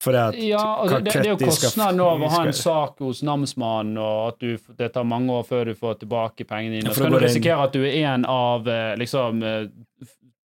[0.00, 3.02] For det at Ja, altså, det, det er jo kostnaden over å ha en sak
[3.04, 6.88] hos namsmannen, og at du, det tar mange år før du får tilbake pengene dine.
[6.88, 9.66] Ja, så kan du risikere at du er en av eh, liksom eh,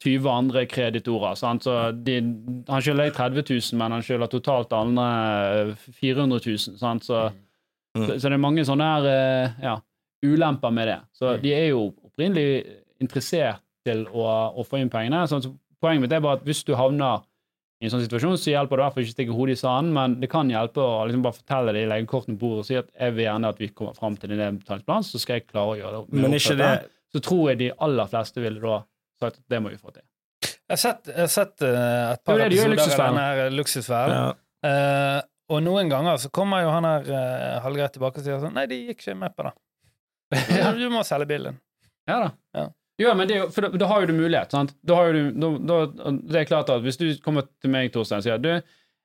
[0.03, 1.37] 20 andre kreditorer.
[1.39, 1.63] Sant?
[1.63, 1.71] Så
[2.05, 2.17] de,
[2.67, 5.07] han skylder deg 30 000, men han skylder totalt andre
[5.71, 6.77] eh, 400 000.
[6.83, 7.07] Sant?
[7.07, 7.23] Så,
[7.95, 8.09] Mm.
[8.09, 9.73] så, så det er mange sånne her, eh, ja,
[10.27, 10.97] ulemper med det.
[11.15, 11.41] Så Mm.
[11.45, 12.65] de er jo opprinnelig
[12.99, 15.21] interessert til å, å få inn pengene.
[15.31, 15.39] Så
[15.79, 17.23] poenget mitt er bare at hvis du havner
[17.85, 19.59] i en sånn situasjon så hjelper det i hvert fall ikke å stikke hodet i
[19.61, 22.67] sanden, men det kan hjelpe å liksom bare fortelle det, legge kortene på bordet og
[22.67, 25.47] si at jeg vil gjerne at vi kommer fram til en nedbetalingsplan, så skal jeg
[25.51, 26.21] klare å gjøre det.
[26.25, 26.73] Men ikke det.
[27.15, 28.81] Så tror jeg de aller fleste ville da
[29.21, 30.03] sagt at det må vi få til.
[30.65, 33.25] Jeg har sett, jeg har sett eh, et par Det det i episoder av denne
[33.29, 34.17] her Luksusfellen.
[34.17, 34.33] ja.
[34.65, 35.19] Uh,
[35.53, 38.63] og noen ganger så kommer jo han her uh, halvgreit tilbake og sier sånn Nei,
[38.71, 39.53] de gikk ikke med på det.
[40.57, 40.71] Ja.
[40.73, 41.59] Du må selge bilen.
[42.09, 42.31] Ja da.
[42.57, 42.65] Ja.
[43.01, 44.51] Ja, men det for da, da har jo du mulighet.
[44.55, 44.71] sant?
[44.87, 47.89] Da har jo du, da, da, det er klart at Hvis du kommer til meg
[47.91, 48.53] Torstein, og sier du,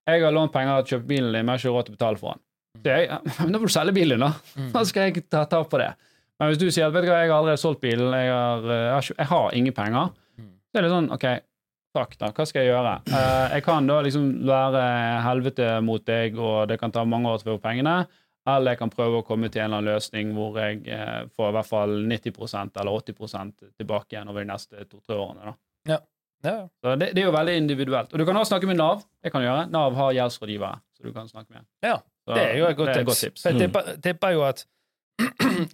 [0.07, 1.95] jeg har lånt penger til å kjøpe bilen din, men jeg har ikke råd til
[1.95, 2.45] å betale for den.
[2.87, 3.09] Jeg,
[3.53, 4.31] da må du selge bilen, da.
[4.57, 4.71] Mm.
[4.77, 5.91] Da skal jeg ta tap på det.
[6.41, 8.63] Men hvis du sier at vet du hva, jeg har allerede solgt bilen, jeg har,
[8.71, 10.11] eh, jeg har, jeg har ingen penger,
[10.41, 10.47] Mm.
[10.71, 11.25] så er det sånn OK,
[11.99, 12.31] takk, da.
[12.33, 12.93] Hva skal jeg gjøre?
[13.11, 14.85] Uh, jeg kan da liksom være
[15.27, 17.97] helvete mot deg, og det kan ta mange år til å få pengene.
[18.57, 21.49] Eller jeg kan prøve å komme til en eller annen løsning hvor jeg eh, får
[21.51, 25.53] i hvert fall 90% eller 80 tilbake igjen over de neste to-tre årene.
[25.87, 25.99] da.
[26.43, 26.55] Ja.
[26.81, 28.13] Så det, det er jo veldig individuelt.
[28.15, 29.03] Og du kan også snakke med Nav.
[29.23, 29.67] Det kan du gjøre.
[29.71, 30.79] Nav har gjeldsrådgivere.
[30.97, 31.67] så du kan snakke med.
[31.85, 33.45] Ja, Så Det er jo et godt et godt tips.
[33.45, 33.61] Jeg Mm.
[33.61, 34.65] tipper, tipper jo at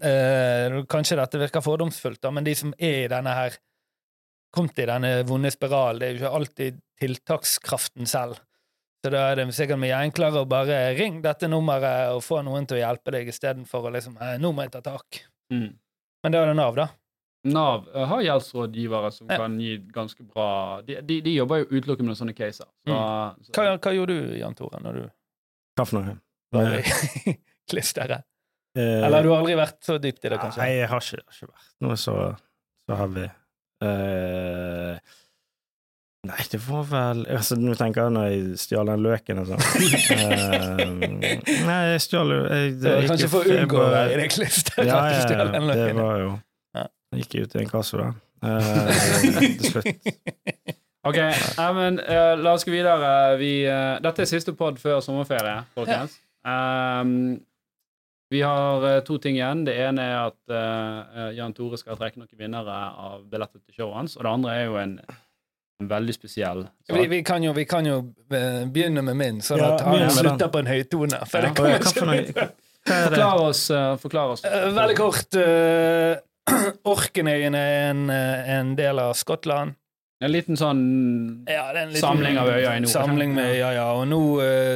[0.02, 3.56] eh, Kanskje dette virker fordomsfullt, da, men de som er i denne her
[4.56, 8.38] kommet i denne vonde spiralen, det er jo ikke alltid tiltakskraften selv.
[9.06, 12.64] Så da er det sikkert mye enklere å bare ringe dette nummeret og få noen
[12.66, 15.20] til å hjelpe deg, istedenfor å liksom eh, 'Nå må jeg ta tak'.
[15.54, 15.68] Mm.
[16.24, 16.88] Men da er det Nav, da.
[17.46, 19.36] Nav eh, har gjeldsrådgivere som Ja.
[19.38, 22.66] kan gi ganske bra De, de, de jobber jo utelukkende med sånne caser.
[22.82, 22.96] Så,
[23.46, 25.04] så, Hva, hva gjorde du, Jan Tore, når du
[25.78, 26.16] Hva for noe?
[26.56, 26.82] var i
[27.70, 28.26] klisteret?
[28.74, 30.64] Eh, Eller har du aldri vært så dypt i det, kanskje?
[30.64, 32.16] Nei, jeg har ikke, har ikke vært noe så,
[32.90, 33.28] så heavy.
[33.86, 34.98] Eh,
[36.26, 39.62] nei, det var vel altså, Nå tenker jeg når jeg stjal den løken og sånn.
[39.62, 40.82] uh,
[41.68, 44.28] nei, jeg stjal jo jeg- Det var kanskje for å unngå å være i det
[44.34, 44.86] klisteret.
[44.90, 46.30] Ja, ja, ja, det var jo
[46.76, 48.08] Jeg gikk ut i en kasse, da.
[48.46, 49.92] Eh, til slutt.
[51.06, 53.08] Ok, ja, men uh, la oss gå videre.
[53.38, 56.16] Vi, uh, dette er siste pod før sommerferie, folkens.
[56.42, 57.36] Um,
[58.34, 59.62] vi har to ting igjen.
[59.68, 64.16] Det ene er at Jan Tore skal trekke noen vinnere av billetter til showet hans.
[64.18, 64.96] Og det andre er jo en
[65.84, 66.66] veldig spesiell.
[66.88, 67.98] Vi, vi, kan jo, vi kan jo
[68.32, 71.18] eh, begynne med min, sånn Ja, at han slutter på en høytone.
[71.28, 71.50] For Ja.
[71.56, 72.46] det?
[72.86, 73.64] Forklar oss.
[73.70, 74.44] eh, forklar oss.
[74.44, 75.36] Eh, Veldig kort.
[76.46, 79.72] Uh, Orknøyene er en, en del av Skottland.
[80.22, 80.82] En liten sånn
[81.50, 83.86] Ja, det er en liten Samling av øyer i nord, Samling med øyer, ja.
[83.98, 84.20] Og nå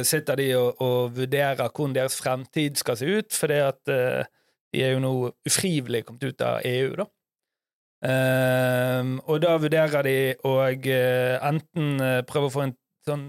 [0.03, 4.91] sitter de og, og vurderer hvordan deres fremtid skal se ut, fordi at de er
[4.97, 5.13] jo nå
[5.47, 7.07] ufrivillig kommet ut av EU, da.
[8.01, 12.75] Ehm, og da vurderer de å uh, enten eh, prøve å få en
[13.05, 13.27] sånn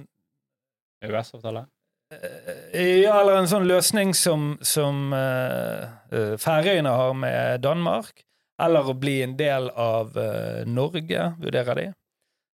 [1.05, 1.67] EØS-avtale.
[2.13, 5.13] Eh, Ja, eller en sånn løsning som, som
[6.41, 8.25] Færøyene har med Danmark.
[8.63, 10.15] Eller å bli en del av
[10.69, 11.87] Norge, vurderer de.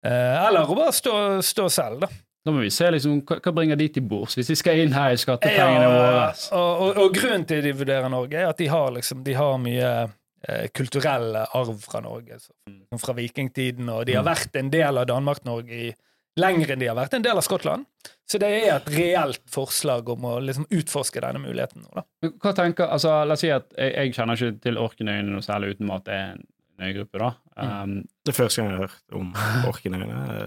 [0.03, 1.13] Eller å bare stå,
[1.45, 2.09] stå selv, da.
[2.43, 4.91] Da må vi se liksom, hva, hva bringer de til bords, hvis de skal inn
[4.91, 6.25] her i skattepengene våre.
[6.57, 9.55] og, og, og grunnen til de vurderer Norge, er at de har, liksom, de har
[9.63, 9.93] mye
[10.75, 12.39] kulturell arv fra Norge.
[12.39, 12.51] Så,
[12.99, 15.93] fra vikingtiden, og de har vært en del av Danmark-Norge i
[16.39, 17.85] lenger enn de har vært en del av Skottland.
[18.29, 22.31] Så det er et reelt forslag om å liksom, utforske denne muligheten nå, da.
[22.41, 25.75] Hva tenker, altså, La oss si at jeg, jeg kjenner ikke til Orknøyene noe særlig
[25.75, 27.21] uten at det er en øygruppe.
[27.21, 27.31] da.
[27.55, 29.33] Um, Det er første gang jeg har hørt om
[29.69, 30.37] Orknøyene.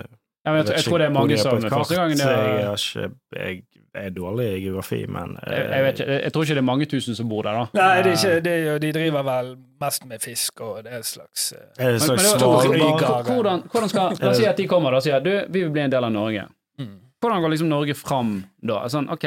[0.47, 3.09] Jeg, jeg, jeg, tror det er mange som er første gangen det Jeg, er, ikke,
[3.37, 3.63] jeg,
[3.97, 6.63] jeg er dårlig i geografi, men eh, jeg, jeg, vet ikke, jeg tror ikke det
[6.63, 7.65] er mange tusen som bor der, da.
[7.81, 9.51] Nei, det er ikke, det, er de driver vel
[9.83, 13.31] mest med fisk, og det et slags eh, Er det slags svalbard?
[13.33, 15.75] hvordan, hvordan skal, La oss si at de kommer da, og sier du, vi vil
[15.75, 16.47] bli en del av Norge.
[16.79, 16.95] mm.
[17.21, 18.83] Hvordan går liksom Norge fram da?
[18.93, 19.25] Sånn, OK,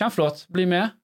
[0.00, 0.94] kjempeflott, bli med.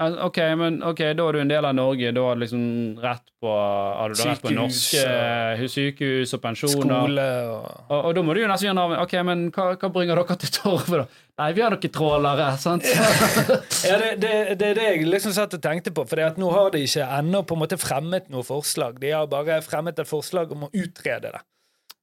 [0.00, 2.12] Eh, OK, men okay, da er du en del av Norge.
[2.16, 2.62] Da har du liksom
[3.02, 6.76] rett på Har du rett på norske og, sykehus og pensjoner?
[6.76, 8.96] skole og Og, og da må du jo nesten gjøre navn.
[9.02, 11.26] Ok, men hva, hva bringer dere til torvet, da?
[11.40, 12.88] Nei, vi har noen trålere, sant?
[12.88, 16.04] Ja, det, det, det er det jeg liksom satt og tenkte på.
[16.08, 19.00] For nå har de ikke ennå på en måte fremmet noe forslag.
[19.00, 21.44] De har bare fremmet et forslag om å utrede det.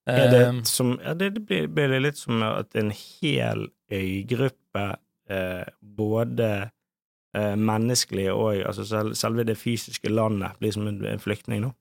[0.07, 3.65] Er det, Um, som, ja, det, det blir, blir det litt som at en hel
[3.91, 4.85] øygruppe,
[5.27, 6.69] eh, både
[7.37, 11.73] eh, menneskelig og altså selv, selve det fysiske landet, blir som en, en flyktning nå?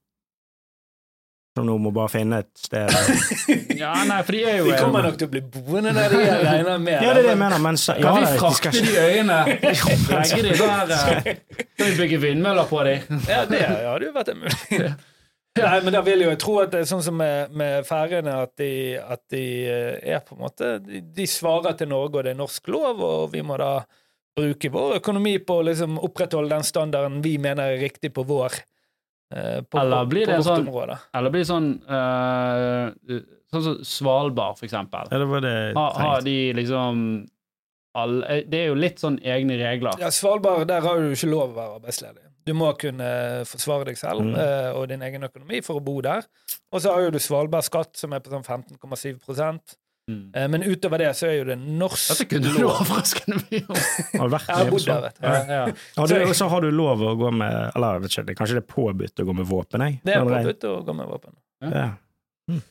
[1.56, 2.90] Som nå må bare finne et sted
[3.80, 6.18] ja, nei, for de er jo de kommer nok til å bli boende der de
[6.26, 6.98] er, regner med.
[7.00, 8.92] Ja, det er det jeg mener, men så- ja, Kan vi de skal frakte ikke-
[8.92, 9.38] de øyene?
[10.12, 12.96] Legge de der eh, Kan vi bygge vindmøller på de?
[13.30, 15.06] Ja, det hadde jo vært en mulighet.
[15.56, 18.34] Nei, men da vil jeg jo tro at det er sånn som med, med Færøyene,
[18.44, 18.68] at, de,
[19.00, 22.42] at de eh, er på en måte de, de svarer til Norge, og det er
[22.42, 23.70] norsk lov, og vi må da
[24.36, 28.58] bruke vår økonomi på å liksom opprettholde den standarden vi mener er riktig på vår
[29.32, 30.92] eh, på, Eller blir på, det sånn-.
[31.16, 33.22] Eller blir det sånn uh,
[33.52, 35.08] Sånn som Svalbard, for eksempel.
[35.12, 37.02] Ja, det var det Har, har de liksom
[37.96, 39.96] alle, Det er jo litt sånn egne regler.
[40.02, 42.24] Ja, Svalbard, der har du ikke lov å være arbeidsledig.
[42.46, 43.06] Du må kunne
[43.48, 44.34] forsvare deg selv Mm.
[44.38, 46.26] eh, og din egen økonomi for å bo der.
[46.74, 49.16] Og så har jo du Svalbard-skatt, som er på sånn 15,7
[50.08, 50.30] Mm.
[50.38, 53.80] eh, Men utover det så er jo det norsk Dette kunne du overraskende mye om.
[54.20, 55.02] Har du vært Jeg har med der, sånn?
[55.02, 55.20] vet.
[55.20, 56.28] Ja, ja.
[56.30, 58.68] Og så har du lov å gå med Eller jeg vet ikke, kanskje det er
[58.70, 59.82] påbudt å gå med våpen?
[59.88, 59.98] Jeg.
[60.06, 61.34] Det er påbudt å gå med våpen.
[61.66, 61.88] Ja.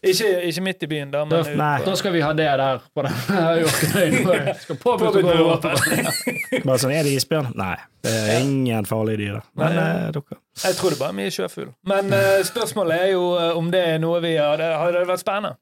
[0.07, 1.81] Ikke, ikke midt i byen, da, men Da- nei.
[1.83, 3.17] Da skal vi ha det der på den.
[4.63, 6.63] Skal påbudt å gå med våpen.
[6.63, 7.51] Bare sånn, Er det isbjørn?
[7.59, 7.73] Nei,
[8.07, 9.43] det er ingen farlige dyr der.
[9.59, 9.89] Men Nei.
[10.05, 11.73] eh, dere Jeg tror det bare er mye sjøfugl.
[11.91, 13.25] Men eh, spørsmålet er jo
[13.59, 15.57] om det er noe vi har Hadde det vært spennende?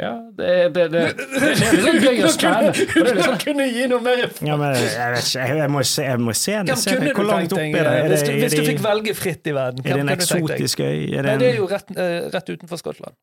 [0.00, 3.88] Ja, det, det, det, det, det er litt sånn gøy er litt sånn kunne gi
[3.90, 6.76] noe mer Ja, men jeg vet ikke, jeg, jeg må se, jeg må se det.
[6.76, 7.82] Hvem Se Hvor langt opp er det?
[7.82, 9.82] Er det, hvis, du, fikk velge fritt i verden?
[9.84, 10.54] er det Hvem en kunne du tenkt deg?
[10.56, 11.02] eksotisk øy?
[11.10, 13.18] Er det Nei, det er jo rett, eh, rett utenfor Skottland.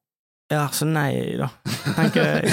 [0.54, 1.50] Ja, så nei, da.
[1.98, 2.52] Tenker jeg.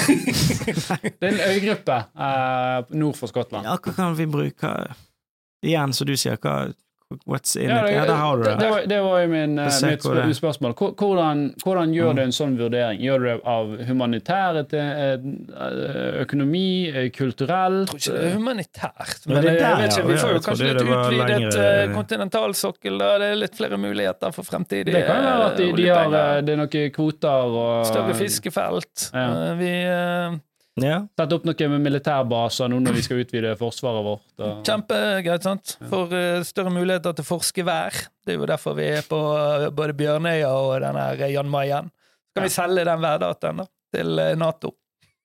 [1.21, 3.69] Det er en øygruppe uh, nord for Skottland.
[3.69, 4.73] Ja, hva kan vi bruke
[5.65, 6.73] Igjen, så du sier, hva
[7.27, 7.93] What's in Ja, it?
[7.95, 8.71] Ja, der har du det, det, det.
[8.71, 10.75] var, det var jo min, eh, mitt det- spørsmål.
[10.75, 12.17] Hvordan, hvordan gjør Mm.
[12.17, 13.01] du en sånn vurdering?
[13.01, 17.91] Gjør du det av humanitære eh, økonomi, eh, kulturelt?
[17.95, 19.27] Jeg tror ikke det er humanitært.
[19.27, 22.99] Men Men det jeg der, vet ikke, vi får jo kanskje litt utvidet kontinentalsokkel.
[22.99, 23.19] da.
[23.19, 26.53] Det er litt flere muligheter for fremtidige Det kan være at de, de har, det
[26.55, 29.11] er noen kvoter og Større fiskefelt.
[29.15, 29.55] Ja.
[29.59, 29.73] Vi
[30.83, 31.05] Ja.
[31.15, 34.25] Sette opp noe med militærbaser nå når vi skal utvide forsvaret vårt.
[34.43, 34.63] Og...
[34.67, 35.77] Kjempegreit, sant?
[35.91, 37.95] For uh, større muligheter til forske vær.
[38.27, 41.93] Det er jo derfor vi er på uh, både Bjørnøya og den her Jan Mayen.
[42.35, 44.75] Kan vi selge den værdataen da, til uh, Nato?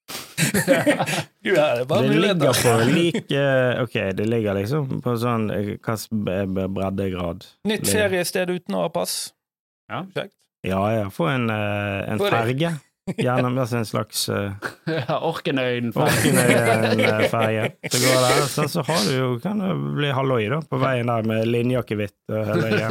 [1.46, 6.66] ja, det bare Det ligger på lik eh, Ok, det ligger liksom på sånn b-
[6.74, 7.46] breddegrad?
[7.70, 9.36] Nytt feriested uten å ha pass.
[9.92, 10.02] Ja.
[10.66, 11.04] Ja, ja.
[11.14, 12.74] Få en, en ferge.
[13.18, 14.52] Gjennom altså en slags uh,
[14.86, 15.90] Ja, Orkenøyen.
[15.96, 17.72] Orkenøyen-ferge.
[17.94, 21.10] Så går der, så, så har du jo Kan det bli halloi, da, på veien
[21.10, 22.90] der med linjakevitt og hele greia.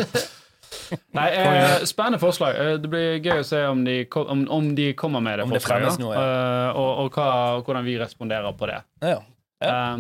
[1.17, 2.57] Nei, eh, Spennende forslag.
[2.61, 5.45] Eh, Det blir gøy å se om de, kom, om, om de kommer med det
[5.49, 5.85] Om det forslaget.
[5.85, 7.29] fremmes noe, Eh, og og hva,
[7.65, 8.79] hvordan vi responderer på det.
[9.05, 9.19] Ja.
[9.65, 9.97] Eh,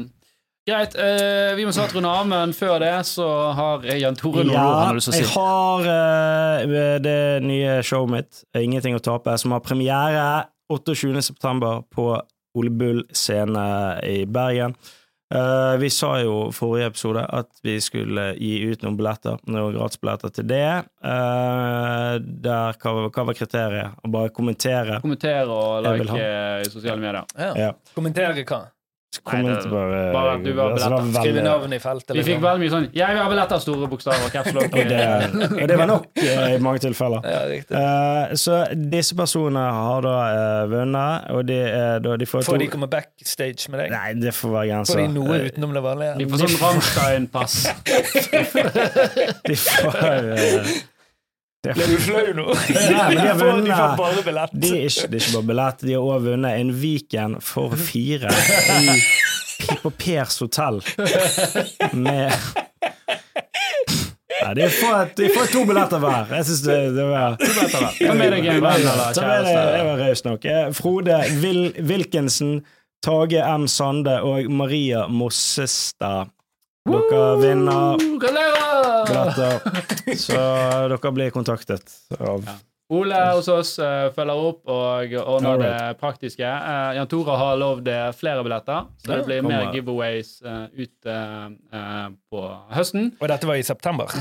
[0.68, 0.94] greit.
[0.98, 3.26] eh, vi må snart runde av, men før det så
[3.58, 7.78] har Jan Tore noe Ja, han har lyst til å jeg har eh, det nye
[7.86, 10.28] showet mitt, Ingenting å tape, som har premiere
[10.72, 11.22] 28.
[11.24, 12.12] september på
[12.58, 13.66] Ole Bull scene
[14.04, 14.74] i Bergen.
[15.34, 20.32] Eh, vi sa jo forrige episode at vi skulle gi ut noen billetter, noen gratisbilletter
[20.38, 20.64] til det.
[21.04, 22.14] Eh,
[22.48, 23.98] der, hva, hva var kriteriet?
[24.00, 25.02] Å bare kommentere.
[25.04, 26.16] Kommentere og like
[26.64, 27.28] i sosiale medier.
[27.36, 27.52] Ja.
[27.60, 27.70] Ja.
[27.96, 28.62] Kommentere hva?
[29.24, 31.20] Komment det- bare, bare at du var altså, billetter.
[31.20, 32.14] Skrive navn i feltet.
[32.14, 32.42] Vi fikk liksom.
[32.42, 34.28] veldig mye sånn 'Jeg vil ha billetter', store bokstaver.
[34.32, 34.64] Caps lock.
[34.64, 37.20] Og det, og det var nok eh, i mange tilfeller.
[37.28, 37.38] Ja.
[37.78, 40.16] Eh, så disse personene har da
[40.62, 43.90] uh, vunnet, og de, uh, da, de får Får de komme backstage med deg?
[43.90, 46.18] Nei, det får være Får de noe utenom det vanlige?
[46.18, 47.66] De får sånn Rammstein-pass.
[49.48, 50.87] De får
[51.76, 52.46] Ble du flau nå?
[52.74, 53.66] Nei, de har vunnet.
[53.68, 54.54] De får bare billett.
[54.54, 57.76] de er ikke, det er ikke bare billett, de har òg vunnet en Viken for
[57.88, 58.32] fire
[58.78, 58.96] i,
[59.82, 60.80] på Pers hotell
[61.92, 62.32] med
[64.38, 66.28] Nei, de får, de får to billetter hver.
[66.38, 70.28] Jeg syns det, det var Ta med deg en venn eller kjæreste.
[70.28, 70.46] Var nok.
[70.46, 72.60] Eh, Frode Vil Wilkinson,
[73.04, 73.66] Tage M.
[73.68, 76.30] Sande og Maria Mossestad.
[76.88, 80.16] Dere vinner Gratulerer!
[80.16, 80.40] så
[80.88, 82.46] dere blir kontaktet av
[82.88, 85.64] Ole hos oss eh, følger opp og ordner Alright.
[85.92, 86.48] det praktiske.
[86.48, 89.66] Eh, Jan Tore har lovd eh, flere billetter, så det blir kommer.
[89.66, 91.42] mer giveaways ute ut eh,
[91.76, 93.10] eh, på høsten.
[93.20, 94.14] Og dette var i september.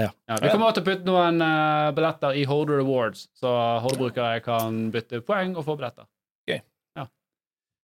[0.00, 0.08] Ja,
[0.40, 3.52] vi kommer til å putte noen uh, billetter i Holder Awards, så
[3.84, 6.08] Holder-brukere kan bytte poeng og få billetter.
[6.50, 6.58] Gøy.
[6.98, 7.04] Ja.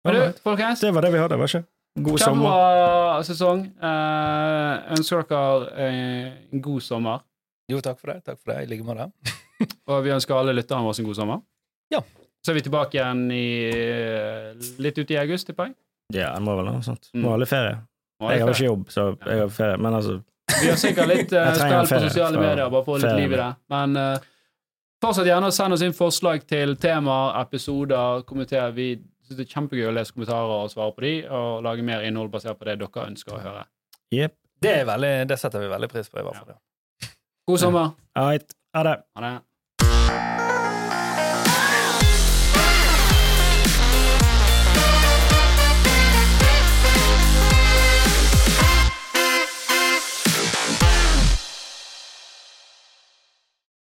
[0.03, 1.63] Men du, folkens, Det var det vi hadde, var ikke?
[1.93, 2.49] God sommer.
[2.49, 3.67] kjempebra sesong.
[3.77, 7.21] Eh, ønsker dere eh, en god sommer,
[7.71, 8.23] Jo, takk for det.
[8.25, 8.65] Takk for det.
[8.65, 9.07] I like måte.
[9.89, 11.39] og vi ønsker alle lytterne våre en god sommer.
[11.93, 12.01] Ja.
[12.43, 14.49] Så er vi tilbake igjen i eh,
[14.83, 15.77] litt ut i august, tipper jeg.
[16.13, 17.07] Ja, det må vel noe sånt.
[17.13, 17.23] Mm.
[17.23, 17.77] Må litt ferie.
[18.19, 19.79] Og Jeg har ikke jobb, så jeg har ferie.
[19.79, 20.17] Men altså
[20.59, 23.49] Vi har sikkert litt uh, stell på sosiale medier, bare få litt liv i det.
[23.73, 24.27] Men eh,
[25.03, 28.75] fortsett gjerne å sende oss inn forslag til temaer, episoder, kommenter.
[28.75, 28.89] Vi
[29.23, 32.31] synes det er kjempegøy å lese kommentarer og svare på de, og lage mer innhold
[32.33, 33.63] basert på det dere ønsker å høre.
[34.13, 34.35] Yep.
[34.63, 36.59] Det, er veldig, det setter vi veldig pris på, i hvert fall.
[37.49, 37.95] God sommer.
[38.15, 39.33] Ha det.